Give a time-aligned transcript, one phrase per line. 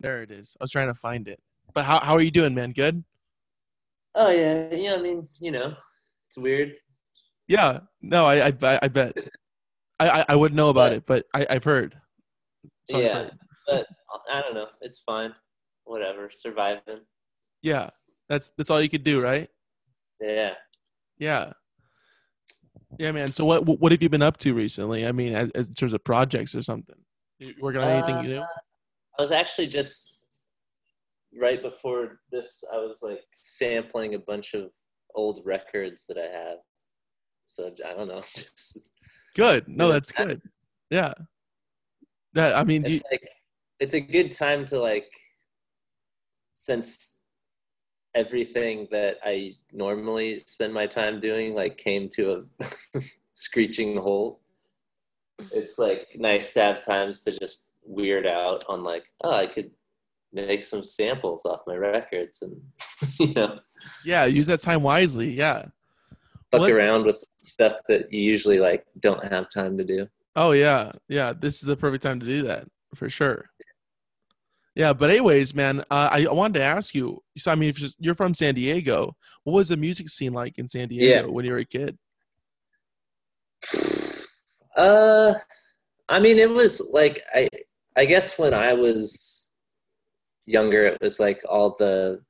[0.00, 0.56] There it is.
[0.60, 1.40] I was trying to find it.
[1.74, 2.72] But how how are you doing, man?
[2.72, 3.04] Good.
[4.14, 4.94] Oh yeah, yeah.
[4.94, 5.74] I mean, you know,
[6.28, 6.74] it's weird.
[7.46, 7.80] Yeah.
[8.02, 9.16] No, I I, I bet.
[10.00, 11.96] I, I I wouldn't know about But- it, but I I've heard.
[12.88, 13.32] So I've yeah, heard.
[13.66, 13.86] but
[14.30, 14.68] I don't know.
[14.80, 15.34] It's fine.
[15.84, 16.30] Whatever.
[16.30, 17.00] Surviving.
[17.62, 17.90] Yeah.
[18.28, 19.48] That's that's all you could do, right?
[20.20, 20.54] Yeah.
[21.18, 21.52] Yeah.
[22.98, 23.34] Yeah, man.
[23.34, 25.06] So what what have you been up to recently?
[25.06, 26.96] I mean, as, as in terms of projects or something.
[27.38, 28.44] You working on anything uh, new?
[29.18, 30.18] I was actually just
[31.36, 32.62] right before this.
[32.72, 34.70] I was like sampling a bunch of
[35.14, 36.58] old records that I have.
[37.46, 38.20] So I don't know.
[38.34, 38.90] Just,
[39.34, 39.66] Good.
[39.68, 40.42] No, that's I- good.
[40.90, 41.14] Yeah.
[42.34, 43.28] That I mean, do you, it's like
[43.80, 45.10] it's a good time to like
[46.54, 47.16] since
[48.14, 53.00] everything that I normally spend my time doing like came to a
[53.32, 54.40] screeching halt.
[55.52, 59.70] It's like nice to have times to just weird out on like, oh, I could
[60.32, 62.54] make some samples off my records and
[63.18, 63.58] you know
[64.04, 65.30] yeah, use that time wisely.
[65.30, 65.64] Yeah.
[66.52, 70.06] fuck Let's- around with stuff that you usually like don't have time to do.
[70.36, 71.32] Oh yeah, yeah.
[71.32, 73.48] This is the perfect time to do that for sure.
[74.74, 77.20] Yeah, but anyways, man, uh, I, I wanted to ask you.
[77.38, 80.68] So I mean, if you're from San Diego, what was the music scene like in
[80.68, 81.32] San Diego Yeah.
[81.32, 81.98] when you were a kid?
[84.76, 85.34] Uh,
[86.08, 87.48] I mean, it was like I,
[87.98, 89.48] I guess when I was
[90.46, 92.20] younger, it was like all the,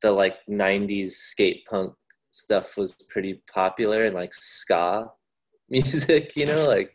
[0.00, 1.92] the like '90s skate punk
[2.30, 5.06] stuff was pretty popular and like ska
[5.68, 6.90] music, you know, like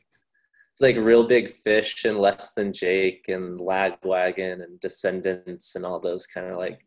[0.74, 6.00] it's like Reel Big Fish and less than Jake and Lagwagon and Descendents and all
[6.00, 6.80] those kind of like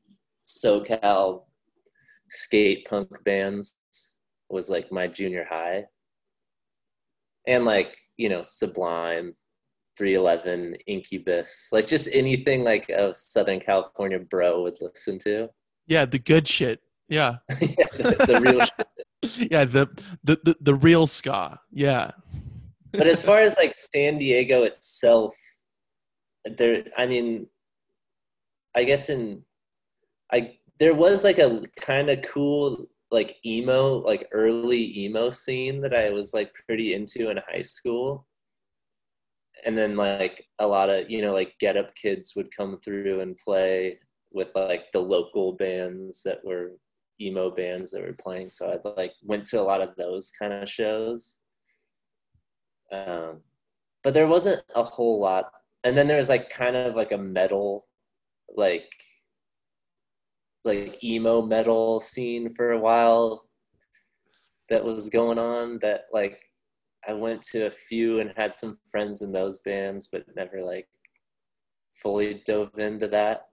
[0.45, 1.45] SoCal
[2.28, 3.77] skate punk bands
[4.50, 5.84] was like my junior high.
[7.47, 9.37] And like you know sublime
[9.98, 15.49] 311 incubus like just anything like a southern california bro would listen to
[15.87, 16.81] Yeah, the good shit.
[17.09, 19.51] Yeah, yeah, the, the real shit.
[19.53, 19.87] yeah, the,
[20.25, 21.59] the the the real ska.
[21.71, 22.12] Yeah,
[22.93, 25.34] but as far as like san diego itself
[26.56, 27.47] there i mean
[28.75, 29.43] i guess in
[30.33, 35.95] i there was like a kind of cool like emo like early emo scene that
[35.95, 38.27] i was like pretty into in high school
[39.65, 43.21] and then like a lot of you know like get up kids would come through
[43.21, 43.99] and play
[44.33, 46.73] with like the local bands that were
[47.21, 48.51] emo bands that were playing.
[48.51, 51.39] So i like went to a lot of those kind of shows.
[52.91, 53.41] Um,
[54.03, 55.51] but there wasn't a whole lot.
[55.84, 57.87] And then there was like kind of like a metal
[58.55, 58.91] like
[60.65, 63.49] like emo metal scene for a while
[64.69, 66.39] that was going on that like
[67.07, 70.89] I went to a few and had some friends in those bands but never like
[71.93, 73.47] fully dove into that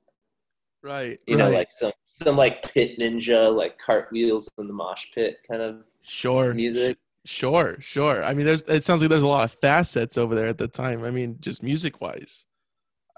[0.84, 1.20] right.
[1.28, 5.62] you know like some some like pit ninja like cartwheels in the mosh pit kind
[5.62, 8.24] of sure music Sure, sure.
[8.24, 8.64] I mean, there's.
[8.64, 11.04] It sounds like there's a lot of facets over there at the time.
[11.04, 12.46] I mean, just music wise,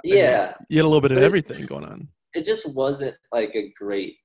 [0.04, 2.08] mean, yeah you had a little bit of everything going on.
[2.34, 4.18] it just wasn't like a great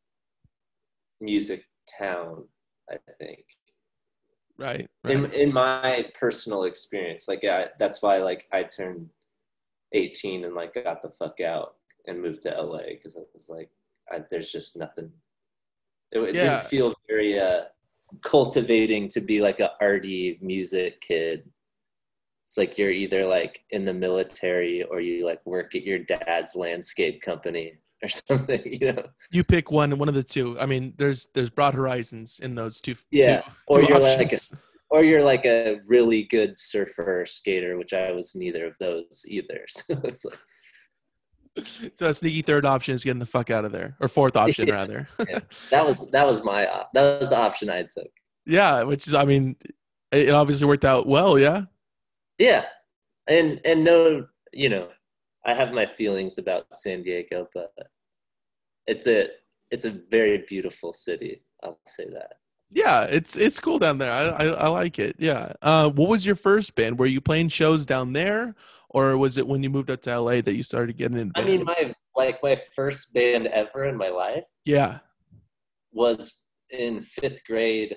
[1.21, 1.65] music
[1.99, 2.44] town
[2.91, 3.44] i think
[4.59, 4.89] Right.
[5.05, 5.15] Right.
[5.17, 9.09] in in my personal experience like I, that's why like i turned
[9.93, 11.75] 18 and like got the fuck out
[12.06, 13.71] and moved to la because i was like
[14.11, 15.11] I, there's just nothing
[16.12, 16.43] it, it Yeah.
[16.59, 17.65] didn't feel very uh
[18.22, 21.50] cultivating to be like a arty music kid
[22.47, 26.55] it's like you're either like in the military or you like work at your dad's
[26.56, 30.58] landscape company or something you know you pick one, one of the two.
[30.60, 32.94] I mean, there's there's broad horizons in those two.
[33.10, 34.52] Yeah, two- or you're like options.
[34.90, 39.64] or you're like a really good surfer skater, which I was neither of those either.
[39.68, 40.38] So it's like,
[41.98, 44.68] so a sneaky third option is getting the fuck out of there, or fourth option
[44.68, 44.74] Yeah.
[44.74, 45.08] rather.
[45.28, 45.38] Yeah.
[45.70, 48.10] that was that was my that was the option I took.
[48.44, 49.56] yeah, which is, I mean,
[50.12, 51.38] it obviously worked out well.
[51.38, 51.62] Yeah.
[52.38, 52.66] Yeah,
[53.26, 54.88] and and no, you know,
[55.46, 57.72] I have my feelings about San Diego, but
[58.87, 59.28] it's a
[59.70, 61.43] it's a very beautiful city.
[61.62, 62.34] I'll say that.
[62.72, 64.10] Yeah, it's it's cool down there.
[64.10, 65.14] I, I I like it.
[65.19, 65.52] Yeah.
[65.62, 66.98] Uh, what was your first band?
[66.98, 68.56] Were you playing shows down there,
[68.90, 71.44] or was it when you moved up to LA that you started getting in I
[71.44, 74.99] mean, my like my first band ever in my life yeah.
[75.92, 77.96] was in fifth grade.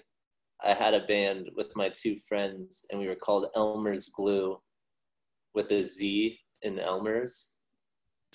[0.62, 4.60] I had a band with my two friends, and we were called Elmer's Glue,
[5.56, 7.54] with a Z in Elmer's.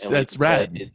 [0.03, 0.93] And we That's rad.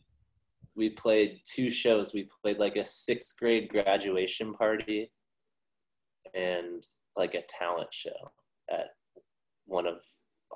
[0.76, 2.14] We played two shows.
[2.14, 5.12] We played like a sixth grade graduation party,
[6.34, 6.86] and
[7.16, 8.32] like a talent show
[8.70, 8.88] at
[9.66, 10.02] one of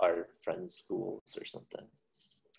[0.02, 1.86] our friends' schools or something.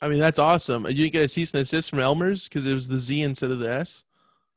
[0.01, 0.87] I mean, that's awesome.
[0.87, 3.51] You didn't get a cease and desist from Elmer's because it was the Z instead
[3.51, 4.05] of the S.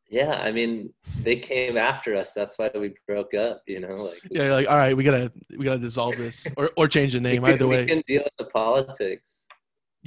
[0.09, 2.33] Yeah, I mean, they came after us.
[2.33, 3.61] That's why we broke up.
[3.67, 6.69] You know, like Yeah, you're like all right, we gotta we gotta dissolve this or
[6.77, 7.43] or change the name.
[7.45, 9.46] Either way, we can deal with the politics.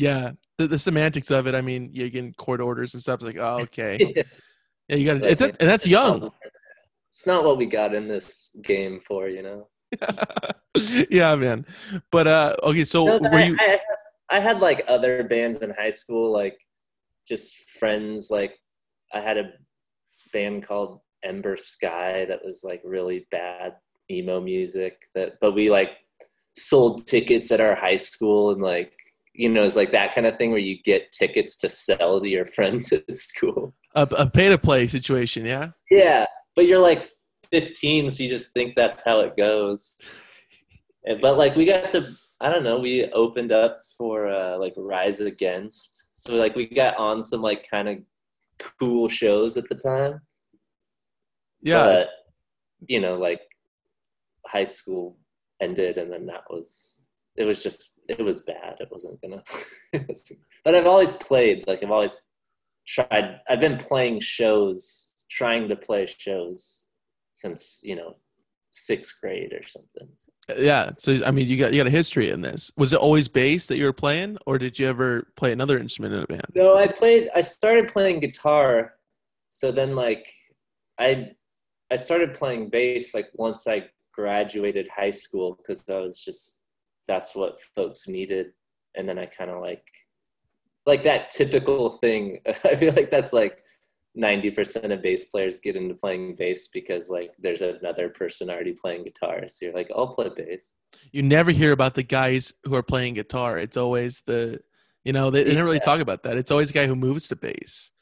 [0.00, 0.31] Yeah.
[0.58, 1.55] The, the semantics of it.
[1.55, 3.17] I mean, you get court orders and stuff.
[3.17, 3.99] It's like, oh, okay.
[4.17, 4.23] Yeah.
[4.88, 6.32] Yeah, you got to, and that's young.
[7.11, 9.69] It's not what we got in this game for, you know.
[11.11, 11.64] yeah, man.
[12.11, 13.56] But uh, okay, so No, were I, you?
[13.61, 13.81] I,
[14.31, 16.58] I had like other bands in high school, like
[17.26, 18.32] just friends.
[18.32, 18.58] Like
[19.12, 19.53] I had a
[20.32, 23.76] band called Ember Sky that was like really bad
[24.11, 25.03] emo music.
[25.14, 25.93] That, but we like
[26.56, 28.93] sold tickets at our high school and like
[29.32, 32.29] you know it's like that kind of thing where you get tickets to sell to
[32.29, 33.75] your friends at school.
[33.94, 35.71] A, a pay to play situation, yeah.
[35.91, 37.09] Yeah, but you're like
[37.53, 40.00] 15, so you just think that's how it goes.
[41.05, 44.75] And- But like we got to, I don't know, we opened up for uh, like
[44.77, 47.99] Rise Against, so like we got on some like kind of
[48.79, 50.21] cool shows at the time.
[51.62, 52.09] Yeah, But
[52.87, 53.43] you know, like
[54.47, 55.19] high school
[55.61, 57.00] ended, and then that was
[57.37, 58.76] it was just it was bad.
[58.80, 59.42] It wasn't gonna.
[60.64, 61.66] but I've always played.
[61.66, 62.20] Like I've always
[62.86, 63.40] tried.
[63.48, 66.84] I've been playing shows, trying to play shows
[67.32, 68.16] since you know
[68.72, 70.08] sixth grade or something.
[70.56, 70.90] yeah.
[70.98, 72.72] So I mean, you got you got a history in this.
[72.76, 76.14] Was it always bass that you were playing, or did you ever play another instrument
[76.14, 76.46] in a band?
[76.54, 77.30] No, I played.
[77.34, 78.94] I started playing guitar,
[79.50, 80.32] so then like
[80.98, 81.30] I
[81.90, 86.60] I started playing bass like once I graduated high school because I was just
[87.06, 88.52] that's what folks needed,
[88.97, 89.85] and then I kind of like
[90.87, 92.41] like that typical thing.
[92.64, 93.62] I feel like that's like
[94.14, 98.73] ninety percent of bass players get into playing bass because like there's another person already
[98.73, 100.75] playing guitar, so you're like, I'll play bass.
[101.12, 103.58] You never hear about the guys who are playing guitar.
[103.58, 104.61] It's always the,
[105.05, 105.82] you know, they, they don't really Yeah.
[105.82, 106.37] talk about that.
[106.37, 107.93] It's always the guy who moves to bass.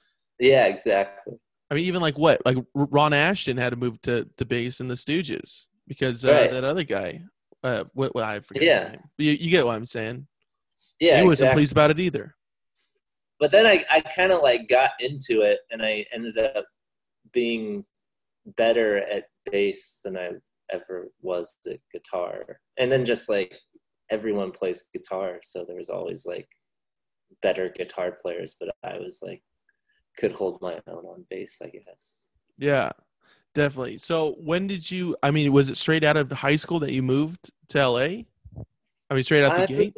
[0.40, 1.34] Yeah, exactly.
[1.70, 4.88] I mean, even like what, like Ron Asheton had to move to to bass in
[4.88, 6.50] the Stooges because uh, Right.
[6.50, 7.22] that other guy,
[7.64, 8.80] uh, what, what I forget Yeah.
[8.84, 9.02] his name.
[9.18, 10.26] You, you get what I'm saying?
[11.00, 11.60] Yeah, he wasn't exactly.
[11.60, 12.34] pleased about it either.
[13.40, 16.66] but then I, I kind of like got into it and I ended up
[17.32, 17.84] being
[18.56, 20.30] better at bass than I
[20.70, 22.60] ever was at guitar.
[22.78, 23.54] And then just like
[24.10, 26.48] everyone plays guitar, so there was always like
[27.42, 29.42] better guitar players, but I was like
[30.16, 32.30] could hold my own on bass, I guess.
[32.58, 32.90] Yeah,
[33.58, 33.98] definitely.
[33.98, 35.16] So when did you?
[35.22, 37.98] I mean, was it straight out of high school that you moved to LA?
[39.10, 39.94] I mean, straight out the I, gate.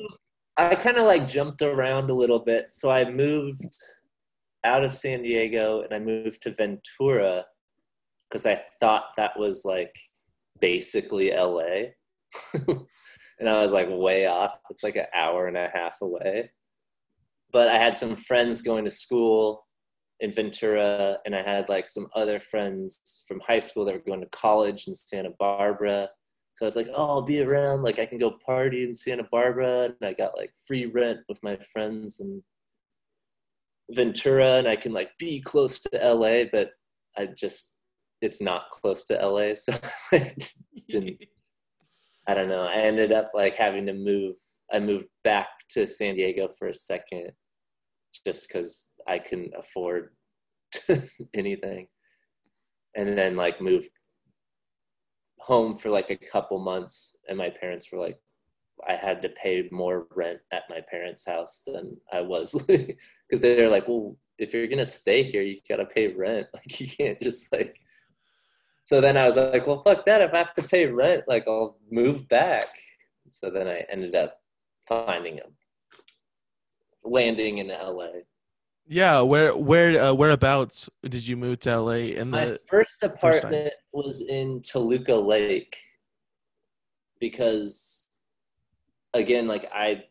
[0.57, 2.73] I kind of like jumped around a little bit.
[2.73, 3.77] So I moved
[4.65, 7.45] out of San Diego and I moved to Ventura
[8.29, 9.95] because I thought that was like
[10.61, 11.91] basically LA.
[12.55, 14.59] and I was like way off.
[14.71, 16.51] It's like an hour and a half away.
[17.53, 19.67] But I had some friends going to school
[20.21, 24.21] in Ventura, and I had like some other friends from high school that were going
[24.21, 26.09] to college in Santa Barbara.
[26.55, 27.83] So I was like, oh, I'll be around.
[27.83, 31.43] Like I can go party in Santa Barbara, and I got like free rent with
[31.43, 32.43] my friends in
[33.91, 36.71] Ventura, and I can like be close to LA, but
[37.17, 37.77] I just
[38.21, 39.73] it's not close to LA, so
[40.13, 40.31] I
[40.89, 41.23] didn't.
[42.27, 42.63] I don't know.
[42.63, 44.37] I ended up like having to move.
[44.73, 47.33] I moved back to San Diego for a second,
[48.25, 50.11] just because I couldn't afford
[51.35, 51.89] anything,
[52.97, 53.91] and then like moved
[55.39, 58.19] home for like a couple months, and my parents were like,
[58.89, 63.69] I had to pay more rent at my parents' house than I was because they're
[63.69, 66.47] like, well, if you're gonna stay here, you gotta pay rent.
[66.55, 67.79] Like you can't just like.
[68.85, 70.23] So then I was like, well, fuck that.
[70.23, 72.69] If I have to pay rent, like I'll move back.
[73.31, 74.41] So then I ended up
[74.89, 75.45] finding a
[77.05, 78.23] landing in LA.
[78.87, 82.17] Yeah, where where uh, whereabouts did you move to LA?
[82.19, 85.77] And My the first apartment was in Toluca Lake
[87.21, 88.09] because,
[89.15, 90.05] again, like I,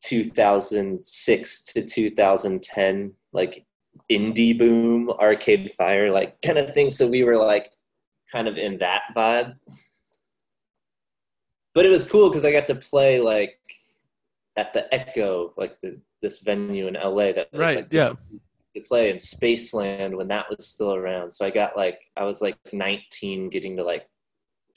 [0.00, 3.64] 2006 to 2010 like
[4.10, 7.70] indie boom arcade fire like kind of thing so we were like
[8.30, 9.54] kind of in that vibe
[11.74, 13.58] but it was cool because I got to play like
[14.56, 18.12] at the Echo, like the this venue in LA that was Right, like yeah.
[18.76, 21.30] to play in Spaceland when that was still around.
[21.32, 24.06] So I got like I was like 19, getting to like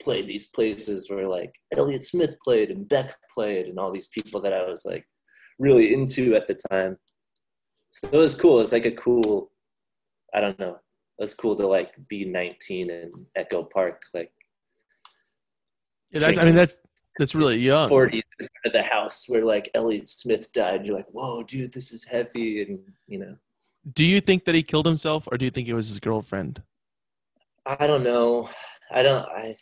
[0.02, 4.40] play these places where like Elliott Smith played and Beck played and all these people
[4.40, 5.06] that I was like
[5.58, 6.96] really into at the time.
[7.90, 8.60] So it was cool.
[8.60, 9.50] It's like a cool,
[10.34, 10.72] I don't know.
[11.18, 14.30] It was cool to like be 19 in Echo Park, like
[16.10, 16.74] Yeah, that's, I mean that's
[17.18, 17.88] that's really young.
[17.88, 18.22] 40
[18.66, 20.84] of the house where like Elliott Smith died.
[20.84, 22.78] You're like, whoa, dude, this is heavy, and
[23.08, 23.34] you know,
[23.94, 26.62] Do you think that he killed himself, or do you think it was his girlfriend?
[27.64, 28.50] I don't know.
[28.90, 29.26] I don't.
[29.30, 29.54] I.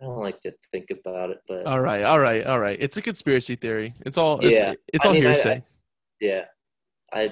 [0.00, 2.76] I don't like to think about it, but All right, all right, all right.
[2.80, 3.94] It's a conspiracy theory.
[4.06, 4.38] It's all.
[4.40, 4.74] It's, Yeah.
[4.92, 5.64] it's I all mean, I- hearsay.
[6.20, 6.44] yeah,
[7.12, 7.30] I.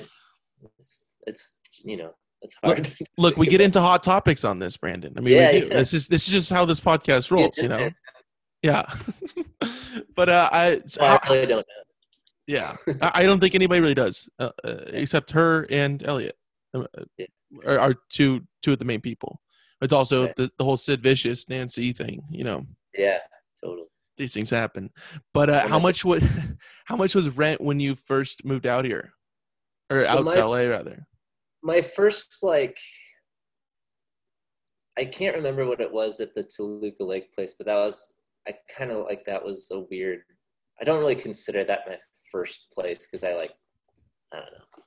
[0.78, 2.12] It's it's you know
[2.42, 2.84] it's Look- hard.
[2.84, 5.14] to Look, we get into hot topics on this, Brandon.
[5.16, 5.66] I mean, Yeah, we do.
[5.68, 5.74] yeah.
[5.74, 7.78] This is this is just how this podcast rolls, you know.
[7.78, 7.90] Yeah.
[8.62, 8.82] Yeah.
[10.14, 11.84] but uh, I, so Well, I really don't know.
[12.46, 16.36] yeah, I, I don't think anybody really does, uh, uh, except her and Elliott,
[16.74, 16.84] uh,
[17.16, 17.26] Yeah.
[17.66, 19.40] are, are two two of the main people.
[19.80, 20.36] It's also Right.
[20.36, 22.22] the, the whole Sid Vicious Nancy thing.
[22.30, 23.18] You know, Yeah,
[23.64, 23.86] totally.
[24.18, 24.90] these things happen.
[25.32, 26.22] But uh, how much was
[26.84, 29.12] how much was rent when you first moved out here,
[29.90, 31.06] or So out my- to LA rather?
[31.62, 32.78] My first like.
[34.99, 38.12] I can't remember what it was at the Toluca Lake place, but that was
[38.49, 40.23] I kind of like that was a weird.
[40.80, 41.97] I don't really consider that my
[42.32, 43.52] first place because I like
[44.32, 44.85] I don't know.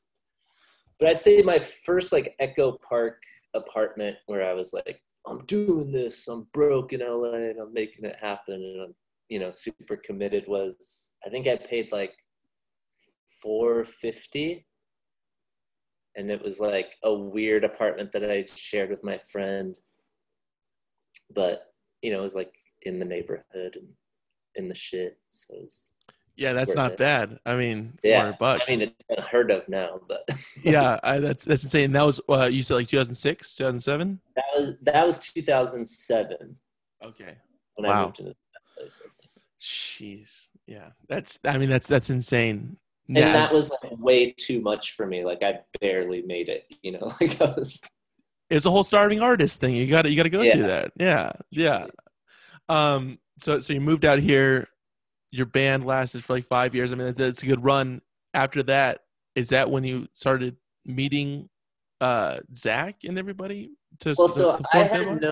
[1.00, 3.22] But I'd say my first like Echo Park
[3.54, 8.06] apartment where I was like, I'm doing this, I'm broke in LA and I'm making
[8.06, 8.96] it happen and I'm,
[9.30, 12.14] you know, super committed was I think I paid like
[13.42, 14.66] four fifty.
[16.16, 19.80] And it was like a weird apartment that I shared with my friend.
[21.34, 22.54] But, you know, it was like
[22.84, 23.88] in the neighborhood and
[24.56, 25.18] in the shit.
[25.30, 25.92] So it was
[26.36, 26.98] Yeah, that's not it.
[26.98, 27.40] bad.
[27.46, 28.70] I mean, yeah, bucks.
[28.70, 30.28] I mean, it's unheard of now, but
[30.64, 31.92] yeah, I, that's that's insane.
[31.92, 34.20] That was uh, you said like 2006, 2007.
[34.36, 36.56] that was that was 2007
[37.04, 37.36] Okay.
[37.76, 38.02] when Wow.
[38.02, 38.36] I moved
[38.78, 39.02] place.
[39.62, 40.48] Jeez.
[40.68, 41.40] Yeah, that's.
[41.46, 42.78] I mean, that's that's insane.
[43.08, 45.24] And Yeah, that was like way too much for me.
[45.26, 46.66] Like I barely made it.
[46.82, 47.80] You know, like I was.
[48.50, 49.76] it's a whole starving artist thing.
[49.76, 50.54] You got to you got to go Yeah.
[50.56, 50.92] through that.
[50.98, 51.88] Yeah, yeah.
[52.70, 53.20] Um.
[53.40, 54.68] So so you moved out here.
[55.32, 56.94] Your band lasted for like five years.
[56.94, 58.02] I mean, that- that's a good run.
[58.36, 59.00] After that,
[59.36, 60.56] is that when you started
[60.86, 61.50] meeting
[62.02, 65.32] uh Zach and everybody to, Well, to- so to I had no.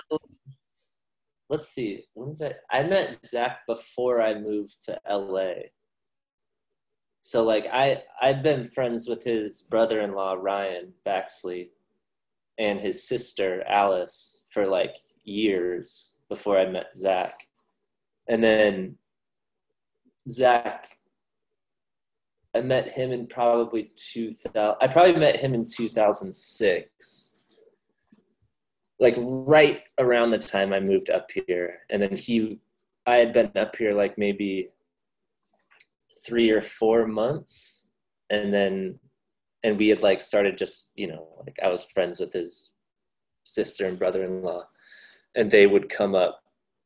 [1.48, 2.04] Let's see.
[2.14, 2.80] When did I?
[2.80, 5.54] I met Zach before I moved to LA.
[7.22, 11.70] So like I I've been friends with his brother-in-law Ryan Baxley
[12.58, 17.46] and his sister Alice for like years before I met Zach.
[18.28, 18.96] And then
[20.28, 20.98] Zach
[22.54, 27.32] I met him in probably 2000 I probably met him in 2006
[28.98, 31.80] like right around the time I moved up here.
[31.90, 32.60] And then he,
[33.04, 34.70] I had been up here like maybe
[36.24, 37.88] three or four months.
[38.30, 38.98] And then,
[39.62, 42.72] and we had like started just, you know, like I was friends with his
[43.44, 44.64] sister and brother in law.
[45.34, 46.42] And they would come up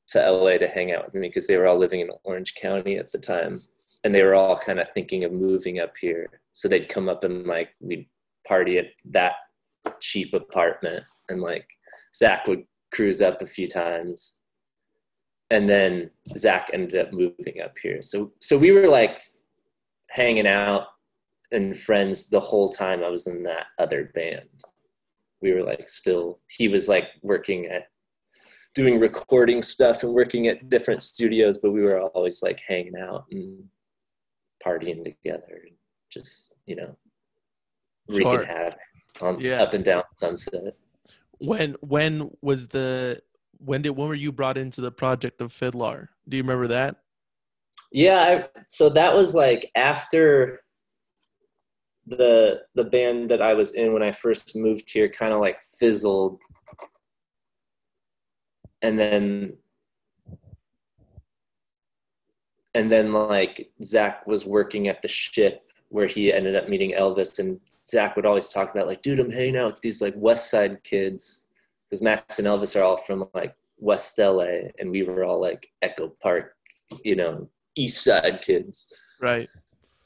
[0.09, 2.97] to LA to hang out with me because they were all living in Orange County
[2.97, 3.61] at the time.
[4.05, 6.29] And they were all kind of thinking of moving up here.
[6.55, 8.09] So they'd come up and like we'd
[8.47, 9.35] party at that
[10.01, 11.67] cheap apartment and like
[12.15, 14.39] Zach would cruise up a few times.
[15.51, 18.03] And then Zach ended up moving up here.
[18.03, 19.23] So so we were like
[20.11, 20.87] hanging out
[21.53, 24.49] and friends the whole time I was in that other band.
[25.41, 27.87] We were like still he was like working at
[28.75, 33.25] doing recording stuff and working at different studios, but we were always like hanging out
[33.31, 33.65] and
[34.65, 35.77] partying together and
[36.11, 36.97] just, you know,
[38.11, 38.79] wreaking havoc
[39.21, 39.63] on Yeah.
[39.63, 40.75] up and down sunset.
[41.39, 43.21] when when was the
[43.59, 46.09] when did when were you brought into the project of FIDLAR?
[46.29, 46.97] Do you remember that?
[47.93, 50.61] Yeah, I, so that was like after
[52.07, 55.61] the the band that I was in when I first moved here kind of like
[55.79, 56.39] fizzled,
[58.83, 59.57] and then
[62.75, 67.39] and then like Zach was working at the ship where he ended up meeting Elvis,
[67.39, 70.51] and Zach would always talk about like, dude, I'm hanging out with these like West
[70.51, 71.46] Side kids
[71.89, 75.69] because Max and Elvis are all from like West LA, and we were all like
[75.83, 76.55] Echo Park,
[77.05, 78.93] you know, East Side kids.
[79.21, 79.49] Right.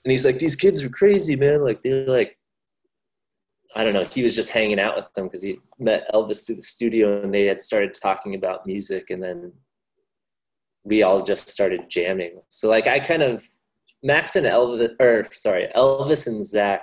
[0.04, 1.62] And he's like, these kids are crazy, man.
[1.62, 2.36] Like they like,
[3.76, 4.04] I don't know.
[4.04, 7.32] He was just hanging out with them because he met Elvis through the studio, and
[7.32, 9.52] they had started talking about music, and then
[10.84, 12.40] we all just started jamming.
[12.48, 13.44] So like, I kind of
[14.02, 16.82] Max and Elvis, or sorry, Elvis and Zach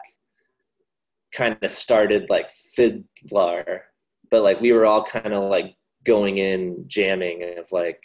[1.34, 3.80] kind of started like FIDLAR,
[4.30, 8.04] but like we were all kind of like going in jamming of like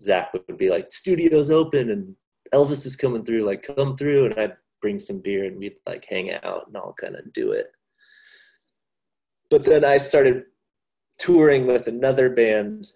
[0.00, 2.14] Zach would be like, "Studio's open and
[2.52, 3.44] Elvis is coming through.
[3.44, 6.94] Like, come through." And I'd bring some beer and we'd like hang out and all
[6.98, 7.70] kind of do it.
[9.50, 10.44] But then I started
[11.18, 12.86] touring with another band,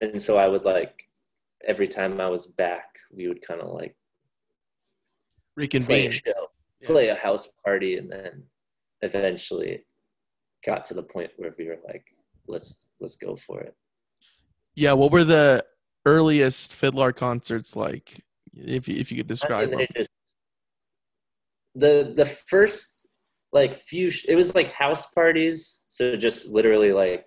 [0.00, 1.08] and so I would like
[1.66, 3.96] every time I was back, we would kind of like
[5.56, 6.10] play a Reconvene.
[6.10, 6.50] show,
[6.84, 8.44] play a house party, and then
[9.02, 9.84] eventually
[10.64, 12.04] got to the point where we were like,
[12.46, 13.74] "Let's let's go for it."
[14.74, 14.92] Yeah.
[14.92, 15.64] What were the
[16.06, 18.22] earliest FIDLAR concerts like?
[18.54, 19.86] If you, if you could I describe mean, them.
[19.96, 20.10] just-
[21.74, 23.06] the the first
[23.52, 27.26] like few it was like house parties so just literally like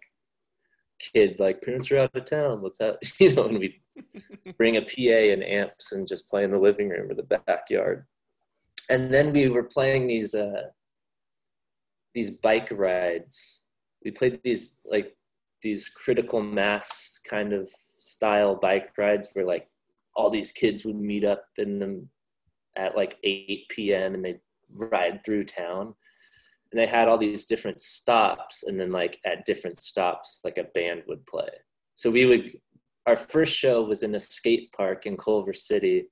[0.99, 3.81] kid like parents are out of town let's have you know and we
[4.57, 8.05] bring a pa and amps and just play in the living room or the backyard
[8.89, 10.63] and then we were playing these uh
[12.13, 13.61] these bike rides
[14.03, 15.15] we played these like
[15.61, 19.67] these critical mass kind of style bike rides where like
[20.15, 22.09] all these kids would meet up in them
[22.75, 24.15] at like 8 p.m.
[24.15, 24.39] and they'd
[24.75, 25.93] ride through town.
[26.71, 30.69] And they had all these different stops, and then like at different stops, like a
[30.73, 31.49] band would play.
[31.95, 32.57] So we would,
[33.05, 36.07] our first show was in a skate park in Culver City,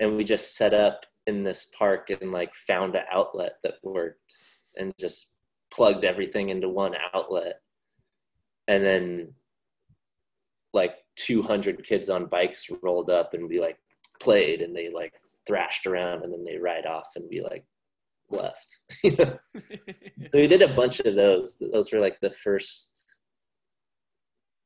[0.00, 4.34] and we just set up in this park and like found an outlet that worked
[4.80, 5.34] and just
[5.72, 7.60] plugged everything into one outlet.
[8.66, 9.34] And then
[10.72, 13.78] like 200 kids on bikes rolled up and we like
[14.20, 15.12] played and they like
[15.46, 17.64] thrashed around and then they ride off and we like
[18.30, 18.82] left.
[19.04, 19.38] so
[20.32, 21.58] we did a bunch of those.
[21.72, 23.20] Those were like the first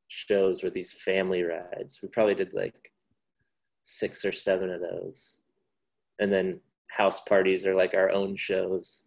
[0.07, 1.99] shows were these family rides.
[2.01, 2.91] We probably did like
[3.83, 5.39] six or seven of those.
[6.19, 9.04] And then house parties are like our own shows.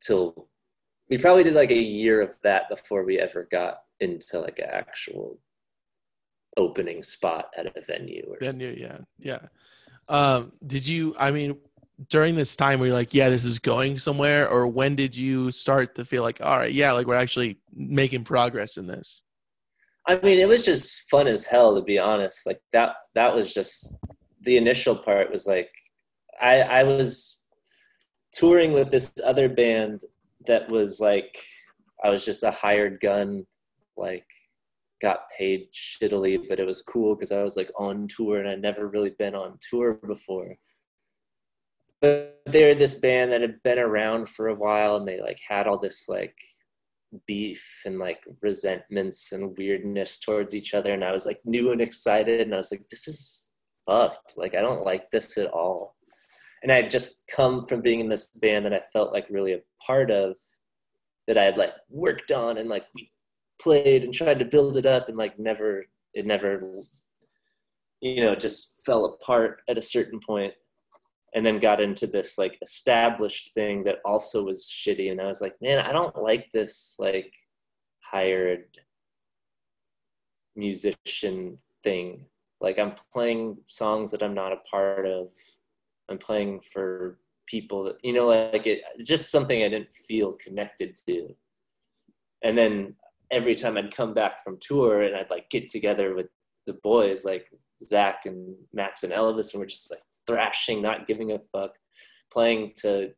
[0.00, 0.48] Till
[1.10, 4.68] we probably did like a year of that before we ever got into like an
[4.70, 5.38] actual
[6.56, 8.78] opening spot at a venue or Yeah, something.
[8.78, 9.38] yeah, yeah.
[10.08, 11.14] Um, did you?
[11.18, 11.56] I mean,
[12.08, 15.50] during this time, were you like, "Yeah, this is going somewhere," or when did you
[15.50, 19.22] start to feel like, "All right, yeah, like we're actually making progress in this"?
[20.06, 22.46] I mean, it was just fun as hell to be honest.
[22.46, 23.98] Like that that was just
[24.40, 25.70] the initial part was like
[26.40, 27.37] I I was
[28.38, 30.04] touring with this other band
[30.46, 31.38] that was like
[32.04, 33.44] I was just a hired gun
[33.96, 34.26] like
[35.02, 38.62] got paid shittily but it was cool because I was like on tour and I'd
[38.62, 40.54] never really been on tour before.
[42.00, 45.66] But they're this band that had been around for a while and they like had
[45.66, 46.36] all this like
[47.26, 51.80] beef and like resentments and weirdness towards each other and i was like new and
[51.80, 53.50] excited and i was like this is
[53.86, 55.96] fucked like i don't like this at all
[56.62, 59.52] and i had just come from being in this band that i felt like really
[59.52, 60.36] a part of
[61.26, 63.10] that i had like worked on and like we
[63.60, 66.62] played and tried to build it up and like never it never
[68.00, 70.52] you know just fell apart at a certain point.
[71.34, 75.10] And then got into this like established thing that also was shitty.
[75.10, 77.32] And i was like man i don't like this like
[78.00, 78.64] hired
[80.56, 82.24] musician thing.
[82.60, 85.28] Like i'm playing songs that i'm not a part of
[86.10, 90.98] i'm playing for people that you know like it just something i didn't feel connected
[91.06, 91.34] to
[92.44, 92.94] and then
[93.30, 96.26] every time i'd come back from tour and i'd like get together with
[96.66, 97.46] the boys like
[97.82, 101.74] zach and max and elvis and we're just like thrashing, not giving a fuck,
[102.30, 103.10] playing to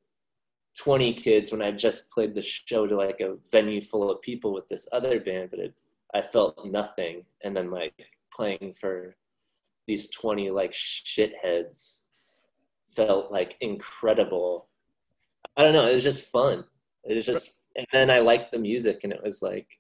[0.78, 4.54] 20 kids when I just played the show to like a venue full of people
[4.54, 5.78] with this other band, but it
[6.14, 7.24] I felt nothing.
[7.44, 7.92] And then like
[8.32, 9.16] playing for
[9.86, 12.04] these 20 like shitheads
[12.94, 14.68] felt like incredible.
[15.56, 16.64] I don't know, it was just fun.
[17.04, 19.78] It was just and then I liked the music and it was like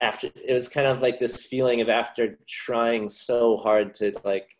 [0.00, 4.50] after it was kind of like this feeling of after trying so hard to like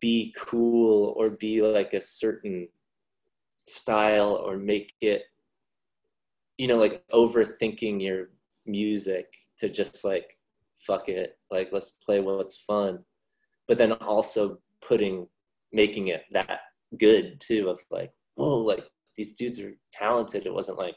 [0.00, 2.68] be cool or be like a certain
[3.64, 5.24] style or make it
[6.58, 8.30] you know like overthinking your
[8.66, 10.38] music to just like
[10.74, 12.98] fuck it like let's play what's fun
[13.66, 15.26] but then also putting
[15.76, 16.60] making it that
[16.98, 18.84] good too of like whoa like
[19.16, 20.46] these dudes are talented.
[20.46, 20.96] It wasn't like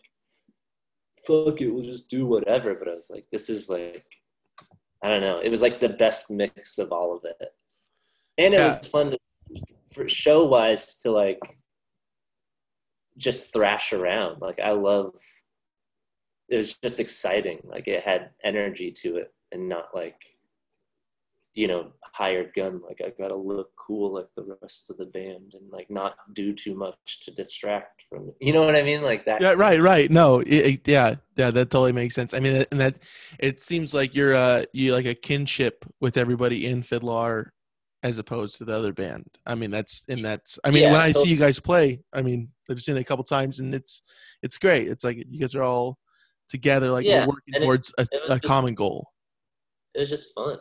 [1.27, 2.73] fuck it we'll just do whatever.
[2.75, 4.05] But i was like this is like
[5.03, 5.39] i don't know.
[5.39, 7.49] It was like the best mix of all of it.
[8.37, 8.67] And it Yeah.
[8.67, 9.17] was fun to,
[9.93, 11.39] for show wise to like
[13.17, 14.41] just thrash around.
[14.41, 15.13] Like i love
[16.49, 17.59] it was just exciting.
[17.63, 20.19] Like it had energy to it and not like
[21.59, 21.91] you know
[22.21, 25.89] hired gun like i gotta look cool like the rest of the band and like
[25.89, 28.35] not do too much to distract from it.
[28.39, 30.09] you know what i mean like that Yeah, right, right.
[30.09, 32.33] No, it, yeah, yeah, that totally makes sense.
[32.33, 32.95] I mean, and that
[33.39, 37.35] it seems like you're uh you like a kinship with everybody in FIDLAR,
[38.03, 39.27] as opposed to the other band.
[39.45, 40.59] I mean, that's and that's.
[40.65, 43.01] I mean, Yeah, when I so- see you guys play, I mean, I've seen it
[43.01, 44.01] a couple times, and it's
[44.45, 44.87] it's great.
[44.91, 45.97] It's like you guys are all
[46.49, 48.99] together, like Yeah, we're working and it- towards a, it a just- common goal.
[49.95, 50.57] it was just fun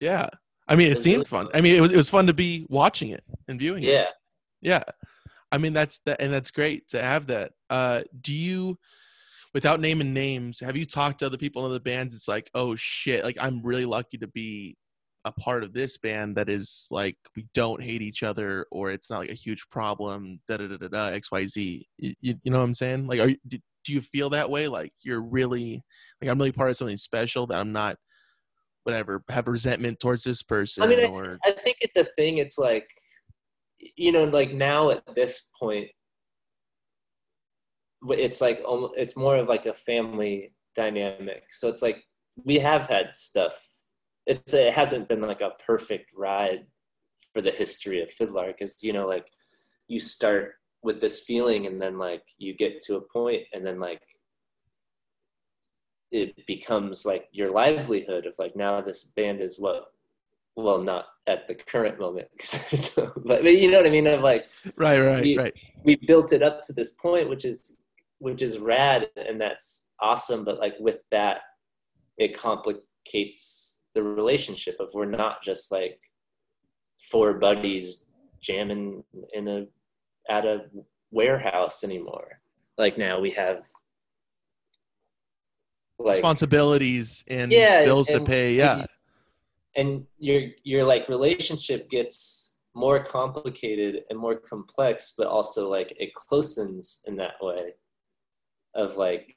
[0.00, 0.28] Yeah,
[0.66, 1.48] I mean, it, It seemed really fun.
[1.52, 3.90] I mean, it was it was fun to be watching it and viewing it.
[3.92, 4.06] yeah
[4.60, 4.82] Yeah.
[5.52, 7.52] I mean that's that and that's great to have that.
[7.68, 8.78] Uh do you
[9.52, 12.14] without naming names, have you talked to other people in other bands?
[12.14, 14.76] It's like, oh shit, like I'm really lucky to be
[15.24, 19.10] a part of this band that is like we don't hate each other or it's
[19.10, 21.84] not like a huge problem, da da da da da XYZ.
[21.98, 23.06] You, you, you know what I'm saying?
[23.06, 23.36] Like are you
[23.84, 24.68] do you feel that way?
[24.68, 25.82] Like you're really
[26.20, 27.96] like I'm really part of something special that I'm not
[28.90, 32.38] whatever, have resentment towards this person I mean, or I think it's a thing.
[32.38, 32.90] It's like,
[33.96, 35.88] you know, like now at this point,
[38.08, 38.62] it's like
[38.96, 41.44] it's more of like a family dynamic.
[41.50, 42.02] So it's like
[42.44, 43.54] we have had stuff.
[44.26, 46.66] It's it hasn't been like a perfect ride
[47.32, 49.26] for the history of FIDLAR because you know like
[49.88, 53.78] you start with this feeling and then like you get to a point and then
[53.78, 54.00] like
[56.10, 59.86] it becomes like your livelihood of like now this band is what
[60.56, 62.28] well not at the current moment
[62.96, 64.46] but, but you know what i mean of like
[64.76, 65.54] right, right, we- right.
[65.84, 67.78] we built it up to this point which is
[68.18, 71.42] which is rad and that's awesome but like with that
[72.18, 75.98] it complicates the relationship of we're not just like
[77.10, 78.04] four buddies
[78.40, 79.66] jamming in a
[80.28, 80.62] at a
[81.10, 82.40] warehouse anymore
[82.78, 83.64] like now we have
[86.04, 88.54] like responsibilities and Yeah, bills to pay.
[88.54, 88.84] Yeah,
[89.76, 96.12] and your your like relationship gets more complicated and more complex but also like it
[96.14, 97.72] closens in that way
[98.76, 99.36] of like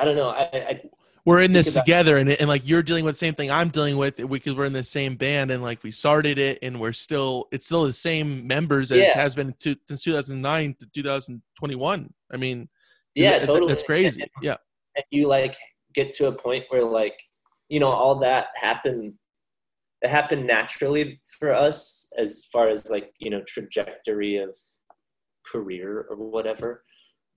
[0.00, 0.82] i don't know i, I
[1.24, 3.96] we're in this together, and and like you're dealing with the same thing I'm dealing
[3.96, 7.46] with because we're in the same band, and like we started it, and we're still
[7.52, 12.12] it's still the same members as it has been to, since 2009 to 2021.
[12.32, 12.68] I mean,
[13.14, 14.22] yeah that- totally that's crazy.
[14.22, 14.56] and, Yeah,
[14.96, 15.56] and you like
[15.94, 17.18] get to a point where like
[17.68, 19.12] you know all that happened
[20.02, 24.56] it happened naturally for us as far as like you know trajectory of
[25.46, 26.82] career or whatever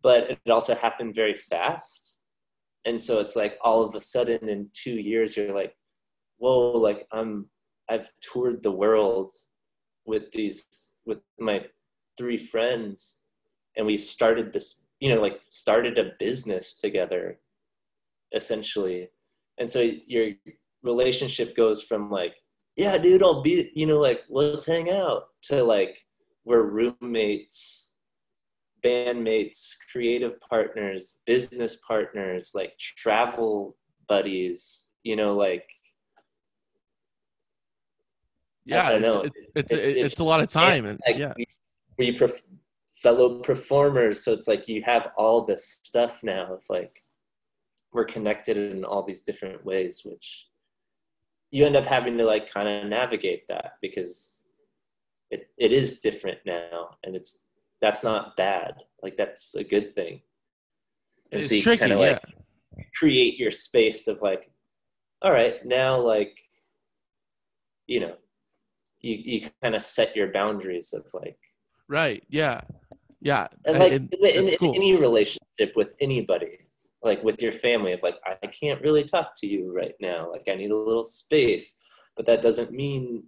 [0.06, 2.18] but it also happened very fast.
[2.86, 5.76] And so it's like all of a sudden in two years you're like
[6.38, 7.50] whoa like i'm
[7.90, 9.32] i've toured the world
[10.06, 11.66] with these with my
[12.18, 13.20] three friends
[13.78, 17.40] and we started this you know like started a business together
[18.34, 19.08] essentially
[19.58, 20.32] and so your
[20.84, 22.36] relationship goes from like
[22.76, 26.04] yeah dude i'll be you know like let's hang out to like
[26.44, 27.94] we're roommates
[28.84, 33.76] bandmates creative partners business partners like travel
[34.08, 35.68] buddies you know like
[38.66, 38.90] yeah.
[38.92, 39.22] don't it's- know.
[39.22, 41.48] it- it's It- it's, it's a lot of time, and like yeah, we,
[41.98, 42.20] we
[43.02, 47.04] fellow performers so it's like you have all this stuff now of like
[47.96, 50.48] we're connected in all these different ways which
[51.52, 54.44] you end up having to like kind of navigate that because
[55.32, 57.48] it, it is different now and it's
[57.80, 60.22] that's not bad like that's a good thing
[61.32, 61.80] and it's so you tricky.
[61.80, 62.20] kind of yeah,
[62.76, 64.52] like create your space of like
[65.22, 66.38] all right now like
[67.88, 68.16] you know
[69.00, 71.38] you, you kind of set your boundaries of like
[71.88, 72.24] right.
[72.30, 72.62] Yeah,
[73.22, 73.48] yeah.
[73.66, 74.74] and like and in, in cool.
[74.76, 76.65] any relationship with anybody
[77.06, 80.44] like with your family of like i can't really talk to you right now like
[80.50, 81.76] i need a little space
[82.18, 83.24] but that doesn't mean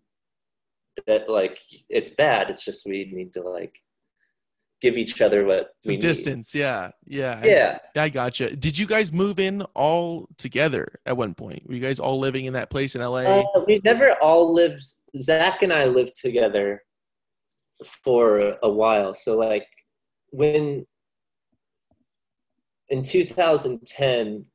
[1.05, 1.59] that like
[1.89, 3.79] it's bad it's just we need to like
[4.81, 6.53] give each other what Some we distance.
[6.53, 6.91] Yeah.
[7.05, 7.41] Yeah.
[7.43, 7.79] Yeah.
[7.95, 8.55] I, I gotcha.
[8.55, 11.67] Did you guys move in all together at one point?
[11.67, 13.21] Were you guys all living in that place in LA?
[13.21, 14.81] Uh, we never all lived.
[15.17, 16.83] Zach and I lived together
[18.03, 19.13] for a while.
[19.13, 19.67] So like
[20.29, 20.85] when
[22.89, 24.45] in 2010,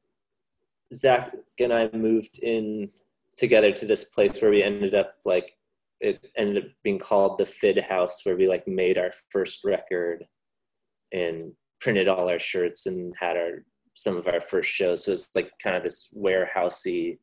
[0.94, 2.88] Zach and I moved in
[3.36, 5.56] together to this place where we ended up like
[6.00, 10.24] it ended up being called the Fid House, where we like made our first record
[11.12, 13.64] and printed all our shirts and had our
[13.94, 15.04] some of our first shows.
[15.04, 17.18] So it's like kind of this warehousey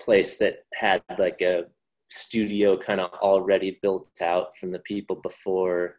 [0.00, 1.64] place that had like a
[2.10, 5.96] studio kind of already built out from the people before.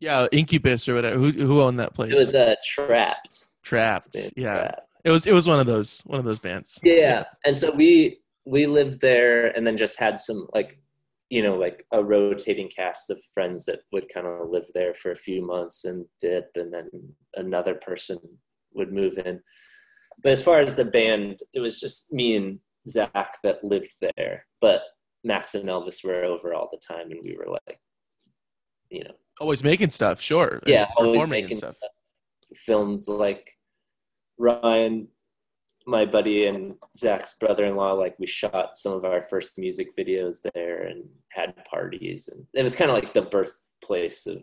[0.00, 1.18] yeah, Incubus or whatever.
[1.18, 2.12] Who who owned that place?
[2.12, 3.48] It was uh, Trapt.
[3.68, 4.12] Trapt.
[4.14, 4.58] band, Yeah.
[4.58, 4.80] Trapt.
[5.04, 6.78] It was it was one of those one of those bands.
[6.82, 10.78] yeah and so we we lived there and then just had some like
[11.30, 15.10] you know like a rotating cast of friends that would kind of live there for
[15.12, 16.88] a few months and dip and then
[17.36, 18.18] another person
[18.72, 19.40] would move in
[20.22, 24.44] but as far as the band it was just me and zach that lived there
[24.60, 24.82] but
[25.24, 27.78] max and elvis were over all the time and we were like
[28.90, 30.60] you know Always making stuff, sure.
[30.66, 31.76] yeah always making stuff.
[31.76, 31.90] stuff.
[32.56, 33.48] filmed like
[34.38, 35.08] ryan
[35.86, 40.82] my buddy and zach's brother-in-law like we shot some of our first music videos there
[40.82, 44.38] and had parties and it was kind of like the birthplace of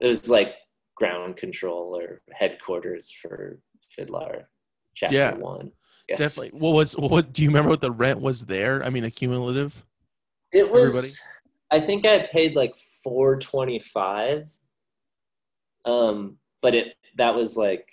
[0.00, 0.54] it was like
[0.96, 3.58] ground control or headquarters for
[3.96, 4.44] FIDLAR
[4.94, 5.34] chapter Yeah.
[5.34, 5.72] one
[6.08, 6.18] Yes.
[6.18, 6.58] Definitely.
[6.58, 8.84] What was what do you remember what the rent was there?
[8.84, 9.84] I mean, accumulative.
[10.52, 10.88] It was.
[10.88, 11.12] Everybody?
[11.70, 14.44] I think I paid like four twenty five.
[15.84, 17.88] Um, but it that was like,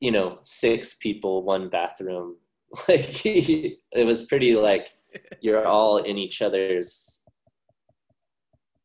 [0.00, 2.36] you know, six people, one bathroom.
[2.88, 4.88] Like it was pretty like
[5.40, 7.22] you're all in each other's.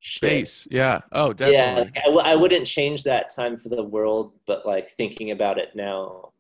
[0.02, 0.68] Space.
[0.70, 1.00] Yeah.
[1.14, 1.84] Oh, Yeah, definitely.
[1.84, 5.58] like, I, w- I wouldn't change that time for the world, but like thinking about
[5.58, 6.32] it now,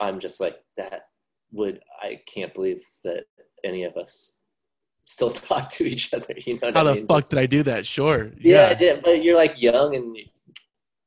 [0.00, 1.02] I'm just like that.
[1.52, 3.24] Would I can't believe that
[3.64, 4.42] any of us
[5.02, 6.34] still talk to each other.
[6.36, 7.06] You know what How I the mean?
[7.06, 7.86] fuck Just- did I do that?
[7.86, 8.32] Sure.
[8.40, 10.16] yeah, I did, but you're like young, and